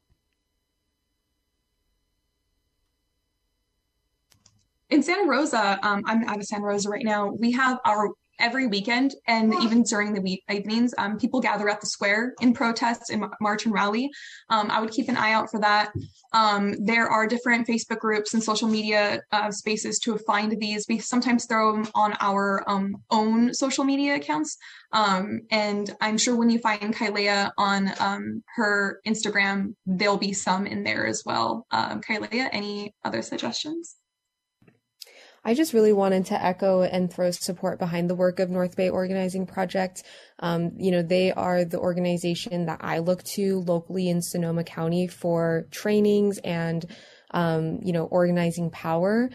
[4.90, 7.28] In Santa Rosa, um, I'm out of Santa Rosa right now.
[7.28, 11.82] We have our every weekend and even during the week evenings, um, people gather at
[11.82, 14.10] the square in protests and march and rally.
[14.50, 15.92] Um, I would keep an eye out for that.
[16.34, 20.86] Um, there are different Facebook groups and social media uh, spaces to find these.
[20.88, 24.58] We sometimes throw them on our um, own social media accounts.
[24.94, 30.68] Um, and I'm sure when you find Kailea on um, her Instagram, there'll be some
[30.68, 31.66] in there as well.
[31.72, 33.96] Um, Kailea, any other suggestions?
[35.48, 38.90] I just really wanted to echo and throw support behind the work of North Bay
[38.90, 40.04] Organizing Project.
[40.40, 45.08] Um, you know, they are the organization that I look to locally in Sonoma County
[45.08, 46.86] for trainings and,
[47.32, 49.30] um, you know, organizing power.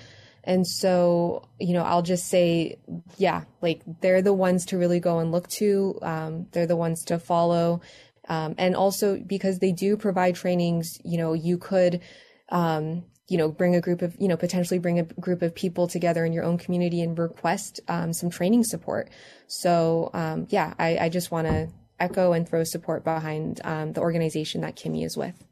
[0.44, 2.76] And so, you know, I'll just say,
[3.16, 5.98] yeah, like they're the ones to really go and look to.
[6.02, 7.80] Um, they're the ones to follow.
[8.28, 12.02] Um, and also because they do provide trainings, you know, you could,
[12.50, 15.86] um, you know, bring a group of, you know, potentially bring a group of people
[15.86, 19.10] together in your own community and request um, some training support.
[19.46, 21.68] So, um, yeah, I, I just want to
[22.00, 25.44] echo and throw support behind um, the organization that Kimi is with.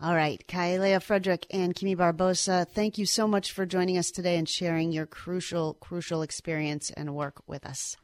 [0.00, 4.36] All right, Kailea Frederick and Kimi Barbosa, thank you so much for joining us today
[4.36, 7.96] and sharing your crucial, crucial experience and work with us.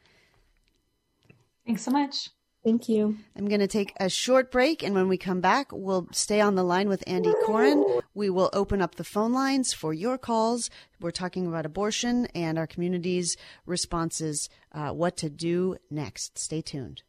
[1.66, 2.30] Thanks so much.
[2.64, 3.16] Thank you.
[3.36, 6.54] I'm going to take a short break, and when we come back, we'll stay on
[6.54, 8.02] the line with Andy Coren.
[8.14, 10.70] We will open up the phone lines for your calls.
[11.00, 16.38] We're talking about abortion and our community's responses, uh, what to do next.
[16.38, 17.02] Stay tuned.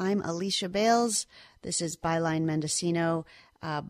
[0.00, 1.26] I'm Alicia Bales.
[1.60, 3.26] This is Byline Mendocino.
[3.60, 3.82] Uh,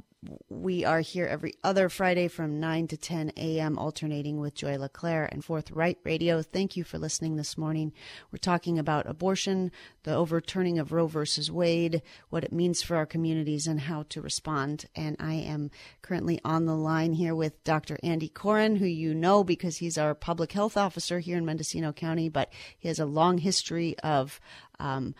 [0.49, 5.29] we are here every other Friday from 9 to 10 a.m., alternating with Joy LeClaire
[5.31, 6.43] and Forthright Radio.
[6.43, 7.93] Thank you for listening this morning.
[8.33, 9.71] We're talking about abortion,
[10.03, 14.21] the overturning of Roe versus Wade, what it means for our communities, and how to
[14.21, 14.87] respond.
[14.97, 15.71] And I am
[16.03, 17.97] currently on the line here with Dr.
[18.03, 22.29] Andy Coren, who you know because he's our public health officer here in Mendocino County,
[22.29, 24.41] but he has a long history of
[24.81, 25.15] um,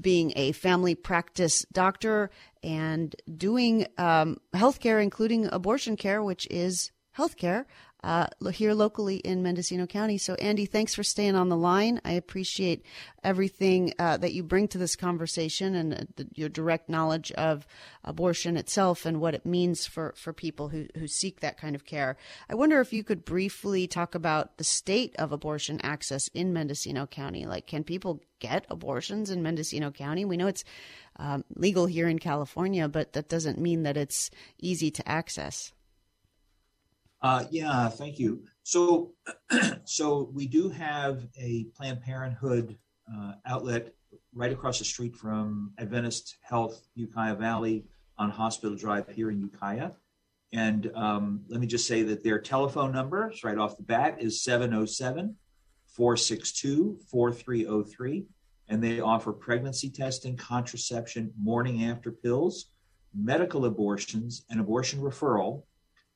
[0.00, 2.30] being a family practice doctor
[2.62, 7.64] and doing um, healthcare, including abortion care, which is healthcare
[8.04, 10.18] uh, here locally in Mendocino County.
[10.18, 12.02] So, Andy, thanks for staying on the line.
[12.04, 12.84] I appreciate
[13.24, 17.66] everything uh, that you bring to this conversation and uh, the, your direct knowledge of
[18.04, 21.86] abortion itself and what it means for, for people who, who seek that kind of
[21.86, 22.18] care.
[22.50, 27.06] I wonder if you could briefly talk about the state of abortion access in Mendocino
[27.06, 27.46] County.
[27.46, 30.26] Like, can people get abortions in Mendocino County?
[30.26, 30.64] We know it's
[31.16, 35.72] um, legal here in California, but that doesn't mean that it's easy to access.
[37.24, 38.42] Uh, yeah, thank you.
[38.64, 39.12] So,
[39.84, 42.76] so we do have a Planned Parenthood
[43.10, 43.94] uh, outlet
[44.34, 47.86] right across the street from Adventist Health Ukiah Valley
[48.18, 49.92] on Hospital Drive here in Ukiah.
[50.52, 54.42] And um, let me just say that their telephone number, right off the bat, is
[54.42, 55.34] 707
[55.86, 58.26] 462 4303.
[58.68, 62.66] And they offer pregnancy testing, contraception, morning after pills,
[63.14, 65.62] medical abortions, and abortion referral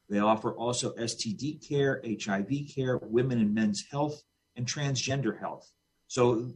[0.09, 4.23] they offer also STD care, HIV care, women and men's health,
[4.57, 5.71] and transgender health.
[6.07, 6.49] So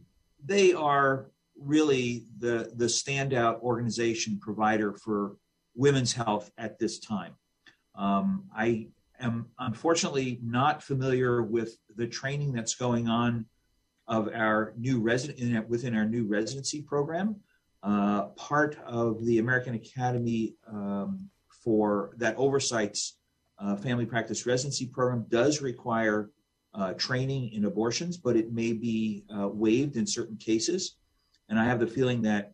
[0.43, 5.37] they are really the, the standout organization provider for
[5.75, 7.35] women's health at this time.
[7.95, 8.87] Um, I
[9.19, 13.45] am unfortunately not familiar with the training that's going on
[14.07, 17.37] of our new resident within our new residency program.
[17.83, 21.29] Uh, part of the American Academy um,
[21.63, 23.17] for that oversights
[23.59, 26.29] uh, family practice residency program does require
[26.73, 30.95] uh, training in abortions, but it may be uh, waived in certain cases.
[31.49, 32.53] And I have the feeling that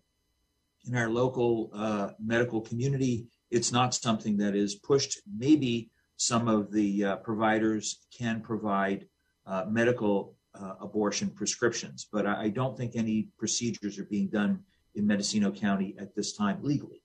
[0.86, 5.22] in our local uh, medical community, it's not something that is pushed.
[5.38, 9.08] Maybe some of the uh, providers can provide
[9.45, 10.36] uh, medical
[10.82, 14.60] abortion prescriptions, but I, I, don't think any procedures are being done
[14.95, 17.02] in Mendocino County at this time legally.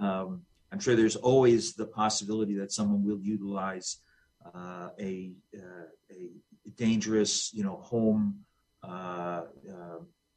[0.00, 0.42] Um,
[0.72, 3.98] I'm sure there's always the possibility that someone will utilize
[4.54, 6.30] uh, a, uh, a
[6.76, 8.40] dangerous, you know, home
[8.82, 9.42] uh,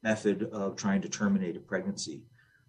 [0.03, 2.23] method of trying to terminate a pregnancy.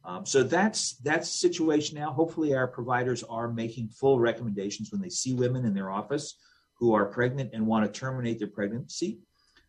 [0.05, 2.13] Um, so that's that's the situation now.
[2.13, 6.37] Hopefully, our providers are making full recommendations when they see women in their office
[6.79, 9.19] who are pregnant and want to terminate their pregnancy.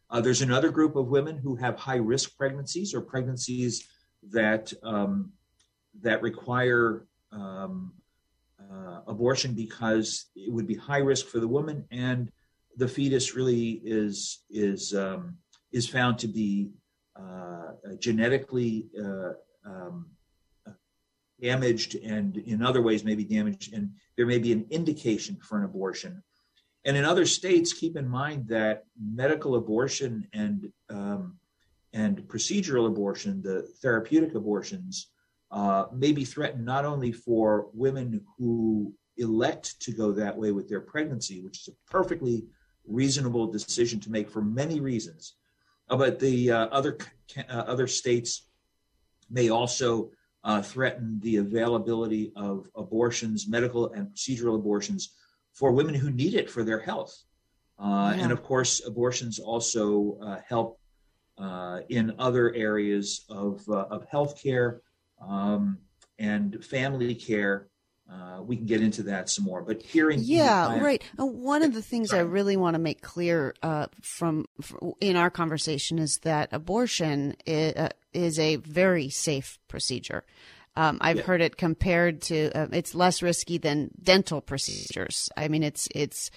[0.10, 3.88] Uh, there's another group of women who have high risk pregnancies or pregnancies
[4.32, 5.32] that um,
[6.02, 7.94] that require um,
[8.60, 12.32] uh, abortion because it would be high risk for the woman and
[12.78, 15.38] the fetus really is is um,
[15.72, 16.72] is found to be
[17.16, 19.34] uh, genetically uh,
[19.66, 20.08] um,
[21.42, 25.58] damaged and in other ways may be damaged and there may be an indication for
[25.58, 26.24] an abortion.
[26.86, 31.38] And in other states keep in mind that medical abortion and um,
[31.94, 35.08] and procedural abortion the therapeutic abortions
[35.56, 40.68] uh, may be threatened not only for women who elect to go that way with
[40.70, 42.46] their pregnancy which is a perfectly
[42.86, 45.36] reasonable decision to make for many reasons
[45.90, 46.98] uh, but the uh, other
[47.50, 48.48] uh, other states
[49.30, 50.12] may also
[50.46, 55.16] uh, threaten the availability of abortions, medical and procedural abortions,
[55.54, 57.24] for women who need it for their health.
[57.80, 58.24] Uh, yeah.
[58.24, 60.80] And of course, abortions also uh, help
[61.38, 64.80] uh, in other areas of, uh, of healthcare
[65.22, 65.80] um,
[66.20, 67.68] and family care.
[68.08, 71.04] Uh, we can get into that some more, but hearing yeah, right.
[71.20, 72.20] Uh, one of the things Sorry.
[72.20, 73.56] I really want to make clear
[74.02, 80.24] from, from, in our conversation is that abortion is, is a very safe procedure.
[80.78, 81.24] Um, I've yeah.
[81.24, 85.30] heard it compared to uh, it's less risky than dental procedures.
[85.38, 86.32] I mean, it's it's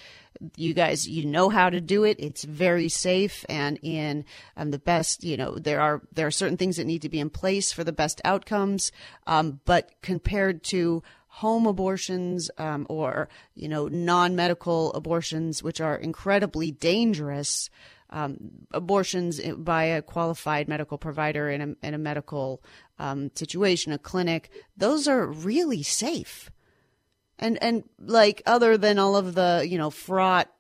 [0.57, 2.17] you guys you know how to do it.
[2.21, 4.25] It's very safe and in
[4.57, 5.25] um, the best.
[5.25, 7.85] You know there are there are certain things that need to be in place for
[7.85, 8.93] the best outcomes.
[9.27, 15.97] Um, but compared to home abortions um, or you know non medical abortions, which are
[15.97, 17.71] incredibly dangerous
[18.11, 18.39] um,
[18.73, 22.63] abortions by a qualified medical provider in a, in a medical
[22.99, 26.51] um, situation, a clinic, those are really safe.
[27.41, 30.51] And and like other than all of the you know fraught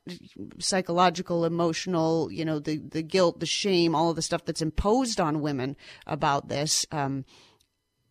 [0.60, 5.20] psychological, emotional, you know the the guilt, the shame, all of the stuff that's imposed
[5.20, 5.76] on women
[6.06, 7.24] about this, um,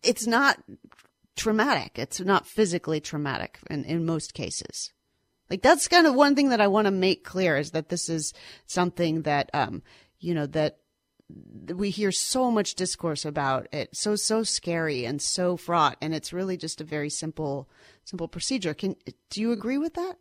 [0.03, 0.57] it's not
[1.37, 1.97] traumatic.
[1.97, 4.91] It's not physically traumatic in, in most cases.
[5.49, 8.09] Like that's kind of one thing that I want to make clear is that this
[8.09, 8.33] is
[8.65, 9.81] something that, um,
[10.19, 10.79] you know, that
[11.29, 13.95] we hear so much discourse about it.
[13.95, 15.97] So, so scary and so fraught.
[16.01, 17.67] And it's really just a very simple,
[18.03, 18.73] simple procedure.
[18.73, 18.95] Can,
[19.29, 20.15] do you agree with that?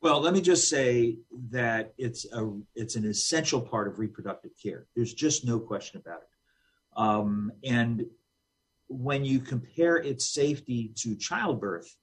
[0.00, 1.18] Well, let me just say
[1.50, 4.86] that it's a it's an essential part of reproductive care.
[4.96, 6.28] There's just no question about it.
[6.96, 8.06] Um, and
[8.88, 11.96] when you compare its safety to childbirth,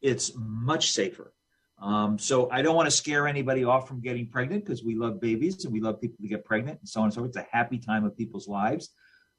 [0.00, 1.32] it's much safer.
[1.80, 5.20] Um, so I don't want to scare anybody off from getting pregnant because we love
[5.20, 7.30] babies and we love people to get pregnant and so on and so forth.
[7.30, 8.90] It's a happy time of people's lives.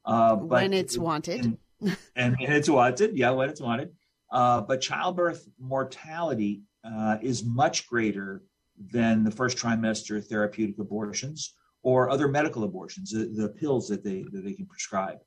[0.04, 1.44] Uh, but when it's wanted.
[1.44, 1.58] And,
[2.16, 3.16] and, and, it's wanted.
[3.16, 3.90] Yeah, when it's wanted.
[4.30, 8.42] Uh, but childbirth mortality uh, is much greater
[8.90, 14.24] than the first trimester therapeutic abortions or other medical abortions, the, the pills that they,
[14.32, 15.18] that they can prescribe.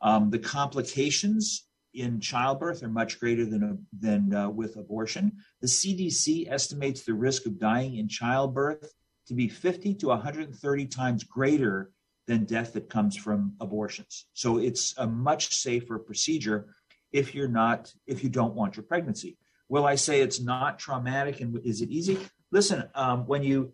[0.00, 5.32] Um, the complications in childbirth are much greater than, than uh, with abortion.
[5.60, 8.92] The CDC estimates the risk of dying in childbirth
[9.26, 11.90] to be 50 to 130 times greater
[12.26, 14.26] than death that comes from abortions.
[14.32, 16.74] So it's a much safer procedure
[17.12, 19.36] if you're not if you don't want your pregnancy.
[19.68, 22.18] Will I say it's not traumatic and is it easy?
[22.50, 23.72] Listen, um, when you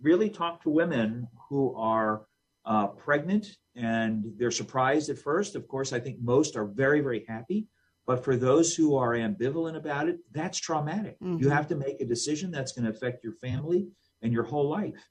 [0.00, 2.26] really talk to women who are
[2.64, 3.46] uh, pregnant
[3.76, 5.56] and they're surprised at first.
[5.56, 7.66] Of course, I think most are very, very happy.
[8.06, 11.18] But for those who are ambivalent about it, that's traumatic.
[11.20, 11.42] Mm-hmm.
[11.42, 13.88] You have to make a decision that's going to affect your family
[14.22, 15.08] and your whole life.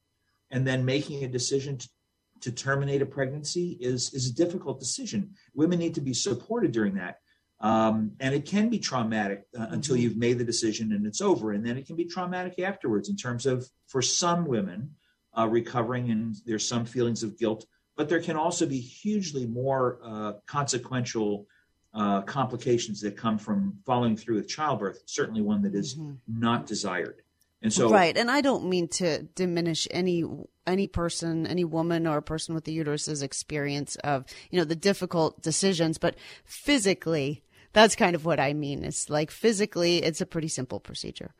[0.51, 1.89] And then making a decision to,
[2.41, 5.31] to terminate a pregnancy is, is a difficult decision.
[5.55, 7.17] Women need to be supported during that.
[7.59, 9.73] Um, and it can be traumatic uh, mm-hmm.
[9.73, 11.53] until you've made the decision and it's over.
[11.53, 14.91] And then it can be traumatic afterwards in terms of, for some women,
[15.37, 17.65] uh, recovering and there's some feelings of guilt
[17.95, 21.47] but there can also be hugely more uh, consequential
[21.93, 26.13] uh, complications that come from following through with childbirth, certainly one that is mm-hmm.
[26.27, 27.21] not desired.
[27.61, 28.17] And so, right.
[28.17, 30.25] And I don't mean to diminish any
[30.67, 34.75] any person, any woman or a person with the uterus's experience of you know the
[34.75, 38.83] difficult decisions, but physically, that's kind of what I mean.
[38.83, 41.33] It's like physically, it's a pretty simple procedure.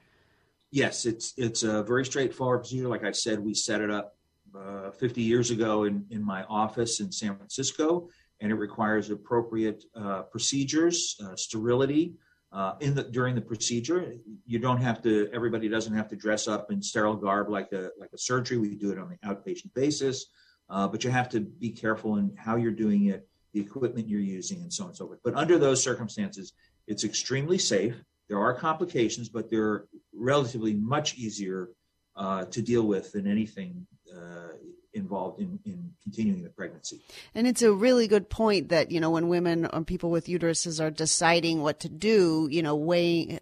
[0.73, 2.87] Yes, it's it's a very straightforward procedure.
[2.87, 4.17] Like I said, we set it up
[4.57, 8.09] uh, 50 years ago in in my office in San Francisco,
[8.41, 12.15] and it requires appropriate uh, procedures, uh, sterility
[12.51, 14.15] uh, in the during the procedure.
[14.47, 15.29] You don't have to.
[15.31, 18.57] Everybody doesn't have to dress up in sterile garb like a like a surgery.
[18.57, 20.25] We do it on the outpatient basis,
[20.71, 24.21] uh, but you have to be careful in how you're doing it, the equipment you're
[24.39, 25.19] using, and so on and so forth.
[25.23, 26.53] But under those circumstances,
[26.87, 27.93] it's extremely safe.
[28.29, 31.69] There are complications, but they're relatively much easier
[32.15, 34.49] uh, to deal with than anything uh,
[34.93, 37.01] involved in, in continuing the pregnancy.
[37.33, 40.79] And it's a really good point that, you know, when women or people with uteruses
[40.79, 43.39] are deciding what to do, you know, weighing,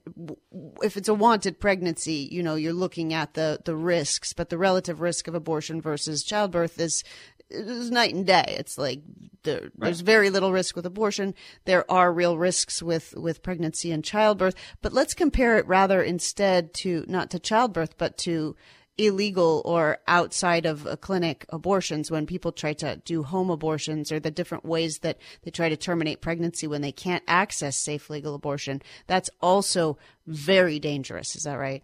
[0.81, 4.57] if it's a wanted pregnancy, you know, you're looking at the, the risks, but the
[4.57, 7.03] relative risk of abortion versus childbirth is,
[7.51, 8.55] is night and day.
[8.59, 9.01] It's like
[9.43, 9.71] there, right.
[9.79, 11.33] there's very little risk with abortion.
[11.65, 16.73] There are real risks with, with pregnancy and childbirth, but let's compare it rather instead
[16.75, 18.55] to, not to childbirth, but to,
[18.97, 24.19] illegal or outside of a clinic abortions when people try to do home abortions or
[24.19, 28.35] the different ways that they try to terminate pregnancy when they can't access safe legal
[28.35, 28.81] abortion.
[29.07, 29.97] That's also
[30.27, 31.35] very dangerous.
[31.35, 31.83] Is that right?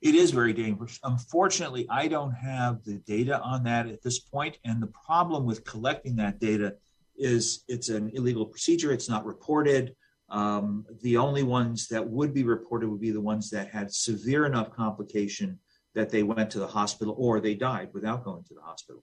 [0.00, 0.98] It is very dangerous.
[1.02, 4.54] Unfortunately, I don't have the data on that at this point.
[4.54, 6.76] point, and the problem with collecting that data
[7.16, 8.92] is it's an illegal procedure.
[8.92, 9.96] It's not reported.
[10.28, 14.46] Um, the only ones that would be reported would be the ones that had severe
[14.46, 15.58] enough complication
[15.94, 19.02] that they went to the hospital or they died without going to the hospital.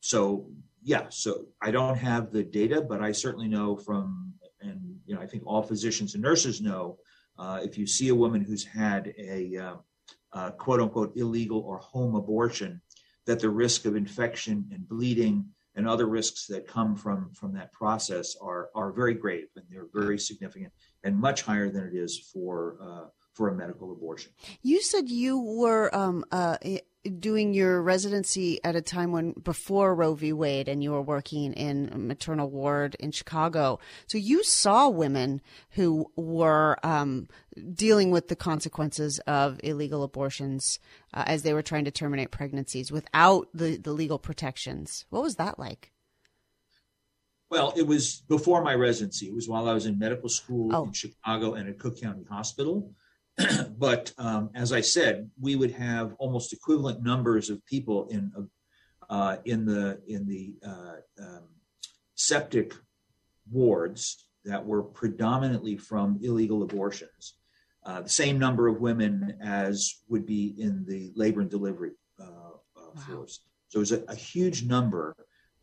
[0.00, 0.48] So
[0.82, 4.32] yeah, so I don't have the data, but I certainly know from,
[4.62, 6.96] and you know, I think all physicians and nurses know
[7.38, 9.74] uh, if you see a woman who's had a uh,
[10.32, 12.80] uh, quote unquote illegal or home abortion,
[13.26, 15.44] that the risk of infection and bleeding
[15.76, 19.88] and other risks that come from from that process are are very grave and they're
[19.94, 20.72] very significant
[21.04, 24.32] and much higher than it is for uh, for a medical abortion.
[24.62, 26.58] You said you were um, uh,
[27.18, 30.32] doing your residency at a time when before Roe v.
[30.32, 33.78] Wade, and you were working in maternal ward in Chicago.
[34.06, 35.40] So you saw women
[35.70, 37.28] who were um,
[37.72, 40.78] dealing with the consequences of illegal abortions
[41.14, 45.06] uh, as they were trying to terminate pregnancies without the, the legal protections.
[45.10, 45.92] What was that like?
[47.50, 49.26] Well, it was before my residency.
[49.26, 50.84] It was while I was in medical school oh.
[50.84, 52.92] in Chicago and at Cook County Hospital.
[53.78, 58.32] but um, as I said, we would have almost equivalent numbers of people in
[59.08, 61.44] uh, in the in the uh, um,
[62.14, 62.74] septic
[63.50, 67.34] wards that were predominantly from illegal abortions.
[67.84, 72.24] Uh, the same number of women as would be in the labor and delivery uh,
[72.24, 72.26] uh,
[72.76, 72.92] wow.
[73.06, 73.40] floors.
[73.68, 75.14] So it was a, a huge number.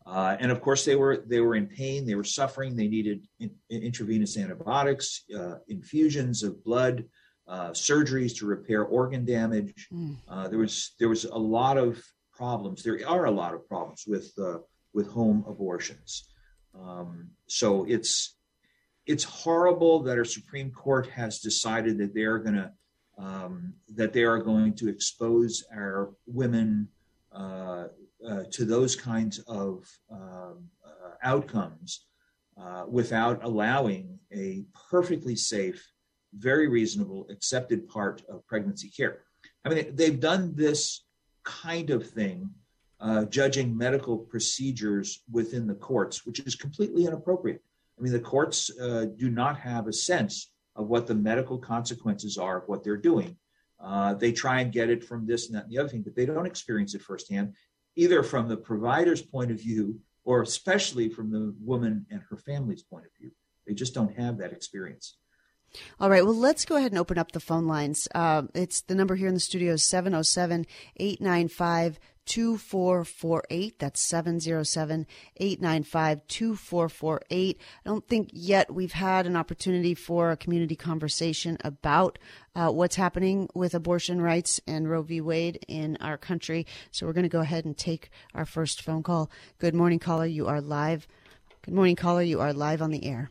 [0.04, 2.06] Uh, and of course, they were they were in pain.
[2.06, 2.74] They were suffering.
[2.74, 5.24] They needed in, intravenous antibiotics,
[5.68, 7.04] infusions of blood,
[7.48, 9.88] uh, surgeries to repair organ damage.
[9.92, 10.16] Mm.
[10.28, 12.82] Uh, there was there was a lot of problems.
[12.82, 14.58] There are a lot of problems with uh,
[14.92, 16.28] with home abortions.
[16.78, 18.36] Um, so it's
[19.06, 22.70] it's horrible that our Supreme Court has decided that they are going to
[23.18, 26.88] um, that they are going to expose our women
[27.32, 27.88] uh,
[28.26, 32.04] uh, to those kinds of um, uh, outcomes
[32.88, 35.86] without allowing a perfectly safe
[36.36, 39.22] very reasonable, accepted part of pregnancy care.
[39.64, 41.04] I mean, they've done this
[41.44, 42.50] kind of thing,
[43.00, 47.62] uh, judging medical procedures within the courts, which is completely inappropriate.
[47.98, 52.38] I mean, the courts uh, do not have a sense of what the medical consequences
[52.38, 53.36] are of what they're doing.
[53.80, 56.14] Uh, they try and get it from this and that and the other thing, but
[56.14, 57.54] they don't experience it firsthand,
[57.96, 62.82] either from the provider's point of view or especially from the woman and her family's
[62.82, 63.30] point of view.
[63.66, 65.16] They just don't have that experience.
[66.00, 66.24] All right.
[66.24, 68.08] Well, let's go ahead and open up the phone lines.
[68.14, 70.66] Uh, it's the number here in the studio is 707
[70.96, 71.98] 895
[72.28, 73.78] 2448.
[73.78, 75.06] That's 707
[75.38, 77.60] 895 2448.
[77.84, 82.18] I don't think yet we've had an opportunity for a community conversation about
[82.54, 85.20] uh, what's happening with abortion rights and Roe v.
[85.20, 86.66] Wade in our country.
[86.90, 89.30] So we're going to go ahead and take our first phone call.
[89.58, 90.26] Good morning, caller.
[90.26, 91.08] You are live.
[91.62, 92.22] Good morning, caller.
[92.22, 93.30] You are live on the air.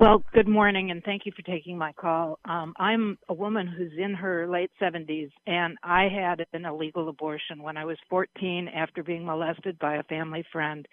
[0.00, 2.38] Well, good morning, and thank you for taking my call.
[2.44, 7.62] Um, I'm a woman who's in her late 70s, and I had an illegal abortion
[7.62, 10.86] when I was 14 after being molested by a family friend.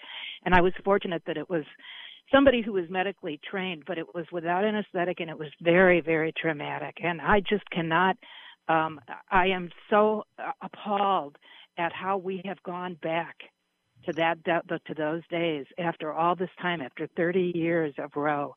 [0.45, 1.65] And I was fortunate that it was
[2.31, 6.33] somebody who was medically trained, but it was without anesthetic, and it was very, very
[6.33, 6.97] traumatic.
[7.03, 8.17] And I just cannot
[8.69, 9.01] Um,
[9.31, 10.23] I am so
[10.61, 11.37] appalled
[11.77, 13.37] at how we have gone back
[14.05, 14.39] to that
[14.87, 18.55] to those days after all this time, after 30 years of Roe.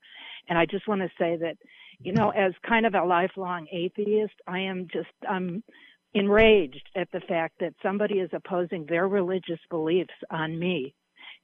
[0.49, 1.57] And I just want to say that,
[2.01, 5.63] you know, as kind of a lifelong atheist, I am just I'm
[6.15, 10.95] enraged at the fact that somebody is opposing their religious beliefs on me.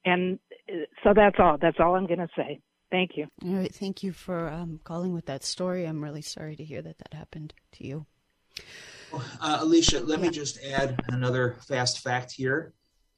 [0.05, 0.39] And
[0.69, 1.59] uh, so that's all.
[1.61, 2.61] That's all I'm going to say.
[2.91, 3.27] Thank you.
[3.45, 3.75] All right.
[3.75, 5.85] Thank you for um, calling with that story.
[5.85, 8.07] I'm really sorry to hear that that happened to you.
[9.13, 10.27] Uh, Alicia, let yeah.
[10.27, 12.73] me just add another fast fact here.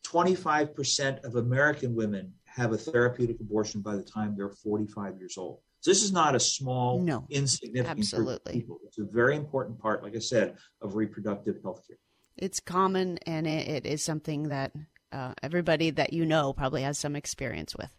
[0.06, 5.60] 25% of American women have a therapeutic abortion by the time they're 45 years old.
[5.86, 8.32] So this is not a small, no, insignificant absolutely.
[8.34, 8.80] group of people.
[8.86, 11.96] It's a very important part, like I said, of reproductive health care.
[12.36, 14.72] It's common, and it, it is something that
[15.12, 17.96] uh, everybody that you know probably has some experience with.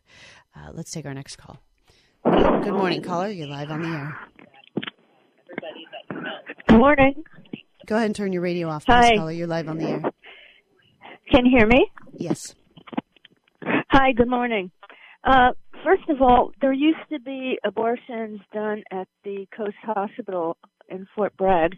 [0.54, 1.62] Uh, let's take our next call.
[2.26, 3.30] Good morning, caller.
[3.30, 4.20] You're live on the air.
[6.68, 7.24] Good morning.
[7.86, 9.16] Go ahead and turn your radio off, Hi.
[9.16, 9.32] caller.
[9.32, 10.02] You're live on the air.
[11.32, 11.90] Can you hear me?
[12.12, 12.54] Yes.
[13.64, 14.72] Hi, good morning.
[15.24, 15.52] Uh,
[15.88, 20.58] first of all, there used to be abortions done at the Coast Hospital
[20.90, 21.78] in Fort Bragg,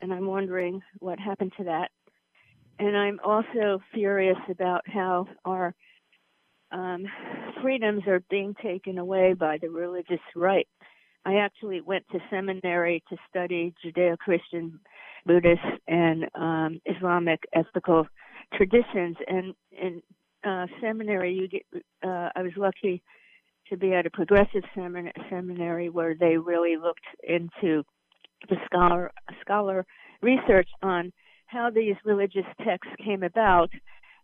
[0.00, 1.90] and I'm wondering what happened to that.
[2.80, 5.72] And I'm also furious about how our
[6.72, 7.04] um,
[7.62, 10.66] freedoms are being taken away by the religious right.
[11.24, 14.80] I actually went to seminary to study Judeo Christian,
[15.26, 18.08] Buddhist, and um, Islamic ethical
[18.54, 19.16] traditions.
[19.28, 20.02] And in
[20.44, 21.62] uh, seminary, you get.
[22.02, 23.00] Uh, I was lucky
[23.70, 27.82] to be at a progressive semin- seminary where they really looked into
[28.48, 29.10] the scholar
[29.40, 29.86] scholar
[30.22, 31.12] research on
[31.46, 33.70] how these religious texts came about.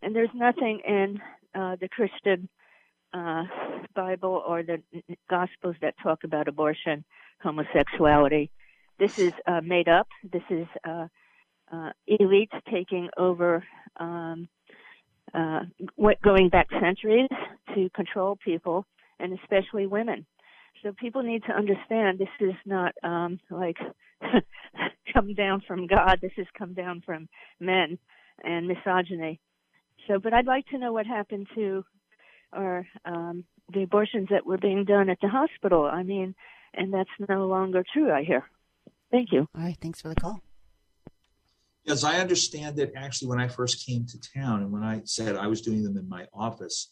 [0.01, 1.19] And there's nothing in
[1.53, 2.49] uh, the Christian
[3.13, 3.43] uh,
[3.95, 4.81] Bible or the
[5.29, 7.03] Gospels that talk about abortion,
[7.41, 8.49] homosexuality.
[8.99, 10.07] This is uh, made up.
[10.31, 11.07] This is uh,
[11.71, 13.63] uh, elites taking over,
[13.97, 14.47] um,
[15.33, 15.61] uh,
[16.23, 17.29] going back centuries
[17.73, 18.85] to control people,
[19.21, 20.25] and especially women.
[20.83, 23.77] So people need to understand this is not um, like
[25.13, 26.19] come down from God.
[26.21, 27.27] This has come down from
[27.59, 27.97] men
[28.43, 29.39] and misogyny.
[30.07, 31.83] So, but I'd like to know what happened to
[32.53, 33.43] or um,
[33.73, 35.85] the abortions that were being done at the hospital.
[35.85, 36.35] I mean,
[36.73, 38.11] and that's no longer true.
[38.11, 38.43] I hear.
[39.11, 39.47] Thank you.
[39.55, 39.77] All right.
[39.81, 40.41] Thanks for the call.
[41.87, 45.35] As I understand it, actually, when I first came to town and when I said
[45.35, 46.91] I was doing them in my office,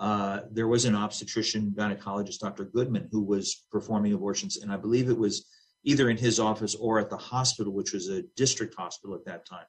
[0.00, 2.64] uh, there was an obstetrician gynecologist, Dr.
[2.64, 5.46] Goodman, who was performing abortions, and I believe it was
[5.84, 9.46] either in his office or at the hospital, which was a district hospital at that
[9.46, 9.66] time.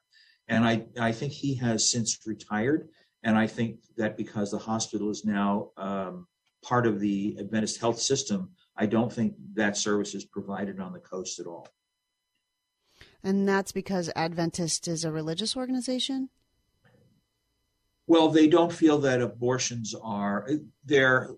[0.48, 2.88] And I, I think he has since retired.
[3.22, 6.26] And I think that because the hospital is now um,
[6.64, 10.98] part of the Adventist health system, I don't think that service is provided on the
[10.98, 11.68] coast at all.
[13.22, 16.30] And that's because Adventist is a religious organization?
[18.06, 20.48] Well, they don't feel that abortions are,
[20.84, 21.30] they're,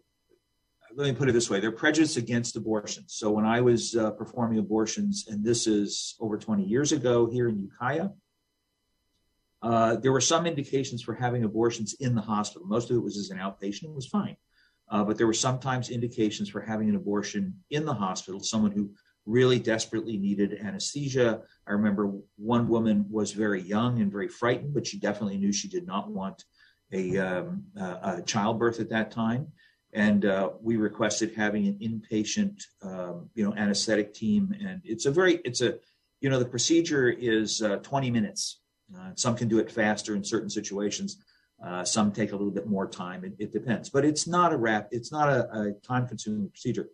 [0.95, 3.15] let me put it this way, they're prejudiced against abortions.
[3.15, 7.49] So when I was uh, performing abortions, and this is over 20 years ago here
[7.49, 8.09] in Ukiah,
[9.63, 12.67] uh, there were some indications for having abortions in the hospital.
[12.67, 14.37] Most of it was as an outpatient, it was fine.
[14.91, 18.91] Uh, but there were sometimes indications for having an abortion in the hospital, someone who
[19.27, 21.41] really desperately needed anesthesia.
[21.67, 25.69] I remember one woman was very young and very frightened, but she definitely knew she
[25.69, 26.45] did not want
[26.93, 29.49] a, um, a childbirth at that time.
[29.93, 34.55] And uh, we requested having an inpatient, um, you know, anesthetic team.
[34.61, 35.79] And it's a very, it's a,
[36.21, 38.61] you know, the procedure is uh, 20 minutes
[38.97, 41.23] uh, some can do it faster in certain situations.
[41.65, 43.25] Uh, some take a little bit more time.
[43.25, 44.89] It, it, depends, but it's not a wrap.
[44.91, 46.89] It's not a, a time-consuming procedure.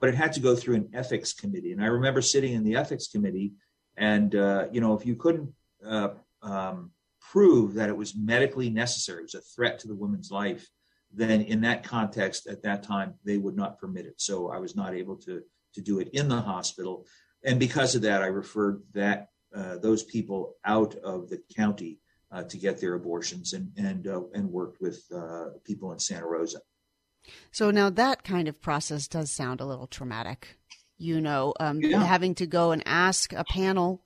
[0.00, 2.76] But it had to go through an ethics committee, and I remember sitting in the
[2.76, 3.54] ethics committee,
[3.96, 5.52] and uh, you know, if you couldn't
[5.84, 6.08] uh,
[6.42, 6.90] um,
[7.20, 10.68] prove that it was medically necessary, it was a threat to the woman's life,
[11.12, 14.20] then in that context, at that time, they would not permit it.
[14.20, 15.42] So I was not able to
[15.74, 17.06] to do it in the hospital,
[17.44, 22.42] and because of that, I referred that uh, those people out of the county uh,
[22.44, 26.60] to get their abortions and and uh, and worked with uh, people in Santa Rosa.
[27.50, 30.56] So now that kind of process does sound a little traumatic.
[30.98, 32.02] You know, um, yeah.
[32.02, 34.02] having to go and ask a panel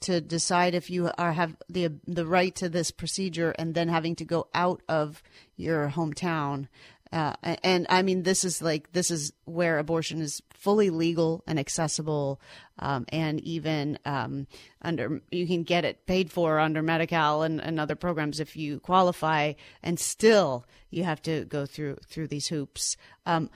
[0.00, 4.14] to decide if you are have the the right to this procedure, and then having
[4.16, 5.22] to go out of
[5.56, 6.68] your hometown
[7.12, 11.58] uh, and I mean, this is like this is where abortion is fully legal and
[11.58, 12.40] accessible,
[12.78, 14.46] um, and even um,
[14.82, 18.80] under you can get it paid for under Medi-Cal and, and other programs if you
[18.80, 22.96] qualify, and still you have to go through through these hoops.
[23.24, 23.48] Um,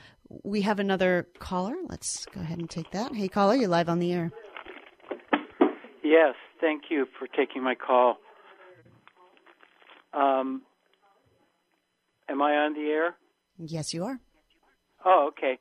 [0.45, 1.75] we have another caller.
[1.89, 3.15] Let's go ahead and take that.
[3.15, 4.33] Hey, caller, you're live on the air.
[6.03, 8.17] Yes, thank you for taking my call.
[10.15, 10.63] Um,
[12.29, 13.17] am I on the air?
[13.67, 14.19] Yes, you are.
[15.05, 15.59] Oh, okay.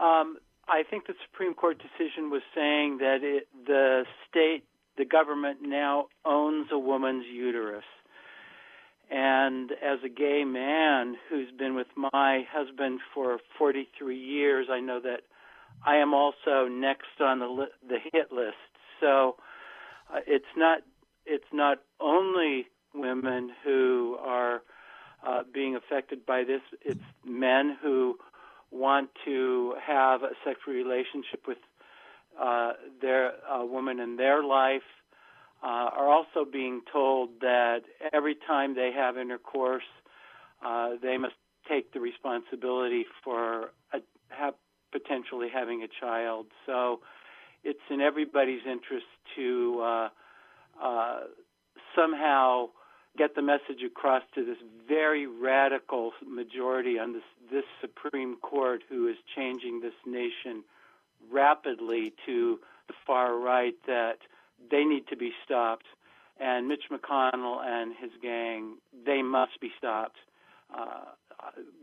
[0.00, 0.38] Um,
[0.68, 4.64] I think the Supreme Court decision was saying that it, the state,
[4.96, 7.84] the government now owns a woman's uterus.
[9.10, 15.00] And as a gay man who's been with my husband for 43 years, I know
[15.00, 15.22] that
[15.84, 18.56] I am also next on the li- the hit list.
[19.00, 19.36] So
[20.14, 20.82] uh, it's not
[21.26, 24.62] it's not only women who are
[25.26, 26.62] uh, being affected by this.
[26.82, 28.18] It's men who
[28.70, 31.58] want to have a sexual relationship with
[32.40, 34.82] uh, their uh, woman in their life
[35.62, 37.80] uh, are also being told that
[38.12, 39.82] every time they have intercourse,
[40.64, 41.34] uh, they must
[41.68, 43.98] take the responsibility for a,
[44.28, 44.54] have,
[44.92, 46.46] potentially having a child.
[46.66, 47.00] So
[47.62, 49.06] it's in everybody's interest
[49.36, 50.08] to uh,
[50.82, 51.20] uh,
[51.94, 52.70] somehow
[53.16, 54.56] get the message across to this
[54.88, 60.62] very radical majority on this this Supreme Court who is changing this nation
[61.30, 64.18] rapidly to the far right that
[64.70, 65.86] they need to be stopped.
[66.38, 70.16] And Mitch McConnell and his gang they must be stopped.
[70.74, 71.12] Uh,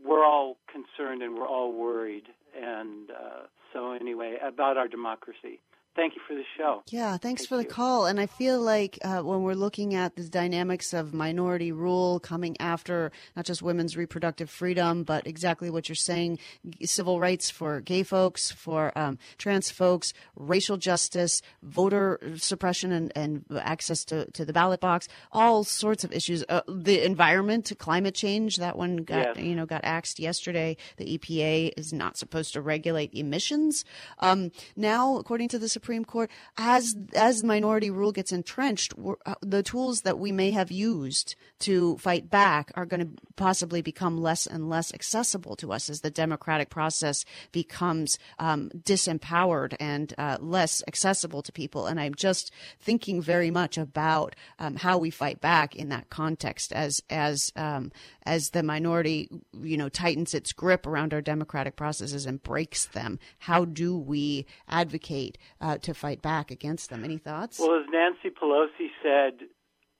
[0.04, 2.24] we're all concerned and we're all worried,
[2.56, 5.60] and uh, so anyway, about our democracy
[5.98, 6.82] thank you for the show.
[6.88, 7.68] Yeah, thanks thank for the you.
[7.68, 8.06] call.
[8.06, 12.56] And I feel like uh, when we're looking at the dynamics of minority rule coming
[12.60, 16.38] after not just women's reproductive freedom, but exactly what you're saying
[16.84, 23.44] civil rights for gay folks, for um, trans folks, racial justice, voter suppression, and, and
[23.60, 26.44] access to, to the ballot box, all sorts of issues.
[26.48, 29.44] Uh, the environment, climate change, that one got, yes.
[29.44, 30.76] you know, got axed yesterday.
[30.96, 33.84] The EPA is not supposed to regulate emissions.
[34.20, 38.92] Um, now, according to the Supreme Supreme Court, as as minority rule gets entrenched,
[39.24, 43.80] uh, the tools that we may have used to fight back are going to possibly
[43.80, 50.12] become less and less accessible to us as the democratic process becomes um, disempowered and
[50.18, 51.86] uh, less accessible to people.
[51.86, 56.70] And I'm just thinking very much about um, how we fight back in that context
[56.70, 57.92] as as um,
[58.24, 59.30] as the minority,
[59.62, 63.18] you know, tightens its grip around our democratic processes and breaks them.
[63.38, 67.04] How do we advocate uh, to fight back against them?
[67.04, 67.58] Any thoughts?
[67.58, 69.46] Well, as Nancy Pelosi said,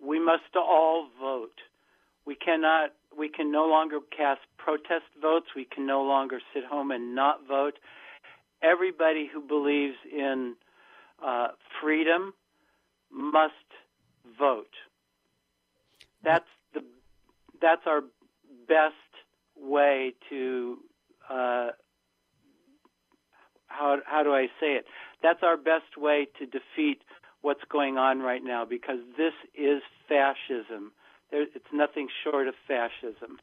[0.00, 1.58] we must all vote.
[2.26, 2.90] We cannot.
[3.16, 5.46] We can no longer cast protest votes.
[5.56, 7.78] We can no longer sit home and not vote.
[8.62, 10.54] Everybody who believes in
[11.24, 11.48] uh,
[11.80, 12.34] freedom
[13.10, 13.52] must
[14.38, 14.74] vote.
[16.22, 16.44] That's
[16.74, 16.84] the
[17.60, 18.02] that's our
[18.68, 18.94] best
[19.56, 20.78] way to
[21.30, 21.68] uh,
[23.66, 24.86] how how do I say it?
[25.22, 27.02] That's our best way to defeat
[27.42, 30.92] what's going on right now because this is fascism.
[31.30, 33.38] There, it's nothing short of fascism.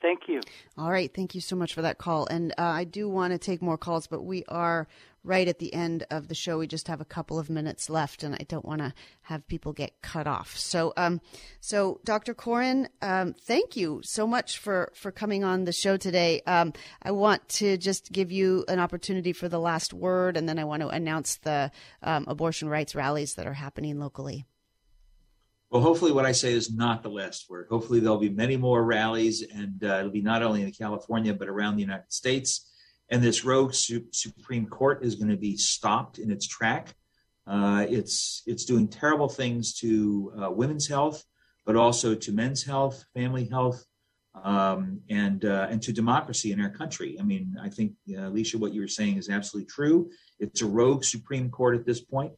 [0.00, 0.40] Thank you.
[0.76, 1.12] All right.
[1.14, 2.26] Thank you so much for that call.
[2.26, 4.88] And uh, I do want to take more calls, but we are
[5.24, 6.58] right at the end of the show.
[6.58, 8.92] We just have a couple of minutes left, and I don't want to
[9.22, 10.56] have people get cut off.
[10.56, 11.20] So, um,
[11.60, 12.34] so Dr.
[12.34, 16.42] Coren, um, thank you so much for for coming on the show today.
[16.46, 20.58] Um, I want to just give you an opportunity for the last word, and then
[20.58, 21.70] I want to announce the
[22.02, 24.46] um, abortion rights rallies that are happening locally.
[25.70, 27.66] Well, hopefully, what I say is not the last word.
[27.70, 31.48] Hopefully, there'll be many more rallies, and uh, it'll be not only in California but
[31.48, 32.68] around the United States.
[33.12, 36.84] And this rogue su- Supreme Court is going to be stopped in its track.
[37.46, 39.90] Uh, it's it's doing terrible things to
[40.38, 41.18] uh, women's health,
[41.66, 43.80] but also to men's health, family health,
[44.52, 47.10] um, and uh, and to democracy in our country.
[47.20, 49.96] I mean, I think uh, Alicia, what you were saying is absolutely true.
[50.44, 52.32] It's a rogue Supreme Court at this point.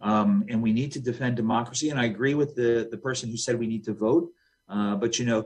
[0.00, 1.88] Um, and we need to defend democracy.
[1.90, 4.26] And I agree with the, the person who said we need to vote.
[4.68, 5.40] Uh, but, you know,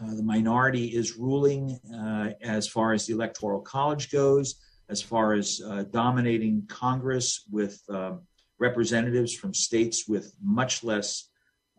[0.00, 4.56] uh, the minority is ruling uh, as far as the Electoral College goes,
[4.88, 8.22] as far as uh, dominating Congress with um,
[8.58, 11.28] representatives from states with much less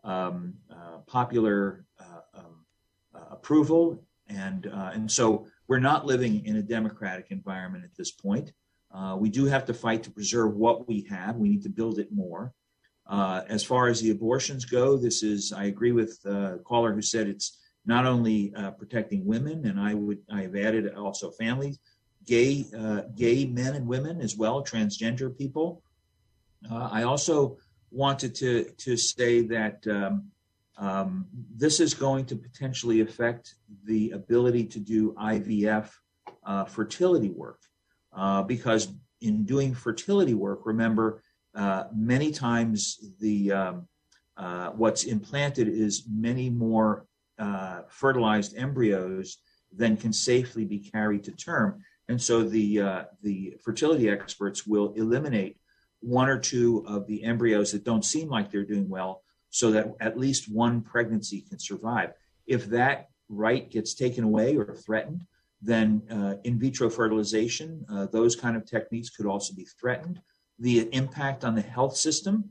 [0.04, 2.64] um, uh, popular uh, um,
[3.30, 4.04] approval.
[4.28, 8.52] And, and so we're not living in a democratic environment at this point.
[9.18, 11.36] We do have to fight to preserve what we have.
[11.36, 12.52] We need to build it more.
[13.10, 17.28] As far as the abortions go, this is, I agree with the caller who said
[17.28, 21.78] it's not only uh, protecting women, and I would, I have added also families,
[22.26, 25.82] gay, uh, gay men and women as well, transgender people.
[26.70, 27.58] Uh, I also
[27.90, 30.30] wanted to, to say that um,
[30.78, 33.54] um, this is going to potentially affect
[33.84, 35.90] the ability to do IVF
[36.44, 37.60] uh, fertility work.
[38.16, 38.88] Uh, because
[39.20, 41.22] in doing fertility work, remember,
[41.54, 43.88] uh, many times the um,
[44.76, 47.06] what's implanted is many more
[47.38, 49.38] uh, fertilized embryos
[49.72, 51.82] then can safely be carried to term.
[52.08, 55.56] And so the uh, the fertility experts will eliminate
[56.00, 59.94] one or two of the embryos that don't seem like they're doing well, so that
[60.00, 62.12] at least one pregnancy can survive.
[62.46, 65.24] If that right gets taken away or threatened,
[65.62, 70.20] then uh, in vitro fertilization, uh, those kind of techniques could also be threatened.
[70.58, 72.50] The impact on the health system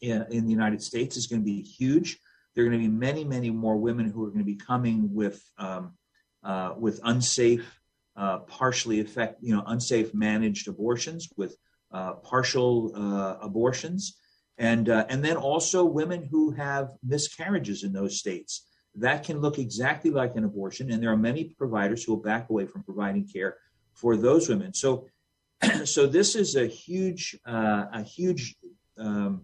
[0.00, 2.18] in, in the United States is going to be huge.
[2.54, 5.12] There are going to be many, many more women who are going to be coming
[5.12, 5.94] with um,
[6.42, 7.80] uh, with unsafe,
[8.16, 11.56] uh, partially effect, you know, unsafe managed abortions, with
[11.90, 14.18] uh, partial uh, abortions,
[14.58, 20.10] and and then also women who have miscarriages in those states that can look exactly
[20.10, 20.90] like an abortion.
[20.90, 23.56] And there are many providers who will back away from providing care
[23.94, 24.72] for those women.
[24.74, 25.08] So,
[25.84, 28.56] so this is a huge, uh, a huge
[28.98, 29.42] um,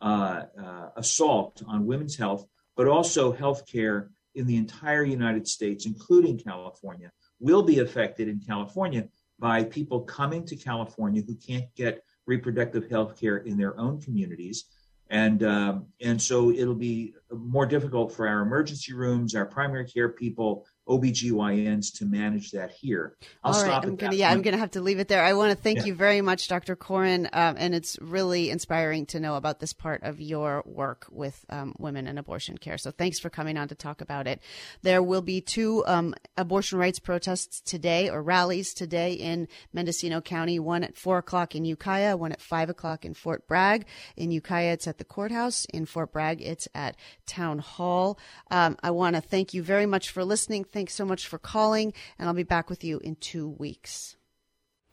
[0.00, 2.46] uh, uh, assault on women's health,
[2.76, 7.10] but also health care in the entire United States, including California,
[7.40, 9.08] will be affected in California
[9.38, 14.64] by people coming to California who can't get reproductive health care in their own communities.
[15.10, 20.08] And um, and so it'll be more difficult for our emergency rooms, our primary care
[20.08, 23.16] people, OBGYNs to manage that here.
[23.44, 24.36] I'll All right, I'm gonna, yeah, point.
[24.36, 25.24] I'm going to have to leave it there.
[25.24, 25.84] I want to thank yeah.
[25.86, 26.74] you very much, Dr.
[26.74, 31.44] Coren, um, and it's really inspiring to know about this part of your work with
[31.50, 32.78] um, women and abortion care.
[32.78, 34.40] So thanks for coming on to talk about it.
[34.82, 40.58] There will be two um, abortion rights protests today or rallies today in Mendocino County.
[40.58, 43.86] One at four o'clock in Ukiah, one at five o'clock in Fort Bragg.
[44.16, 45.64] In Ukiah, it's at the courthouse.
[45.66, 48.18] In Fort Bragg, it's at Town Hall.
[48.50, 50.64] Um, I want to thank you very much for listening.
[50.72, 54.16] Thanks so much for calling, and I'll be back with you in two weeks.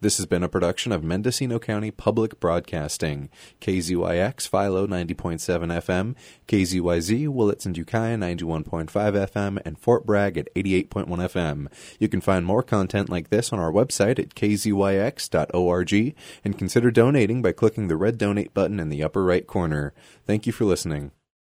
[0.02, 5.36] This has been a production of Mendocino County Public Broadcasting, KZYX Philo 90.7
[5.84, 6.16] FM,
[6.48, 11.68] KZYZ Willits and Ukiah 91.5 FM, and Fort Bragg at 88.1 FM.
[12.00, 16.16] You can find more content like this on our website at kzyx.org
[16.46, 19.94] and consider donating by clicking the red donate button in the upper right corner.
[20.26, 21.12] Thank you for listening.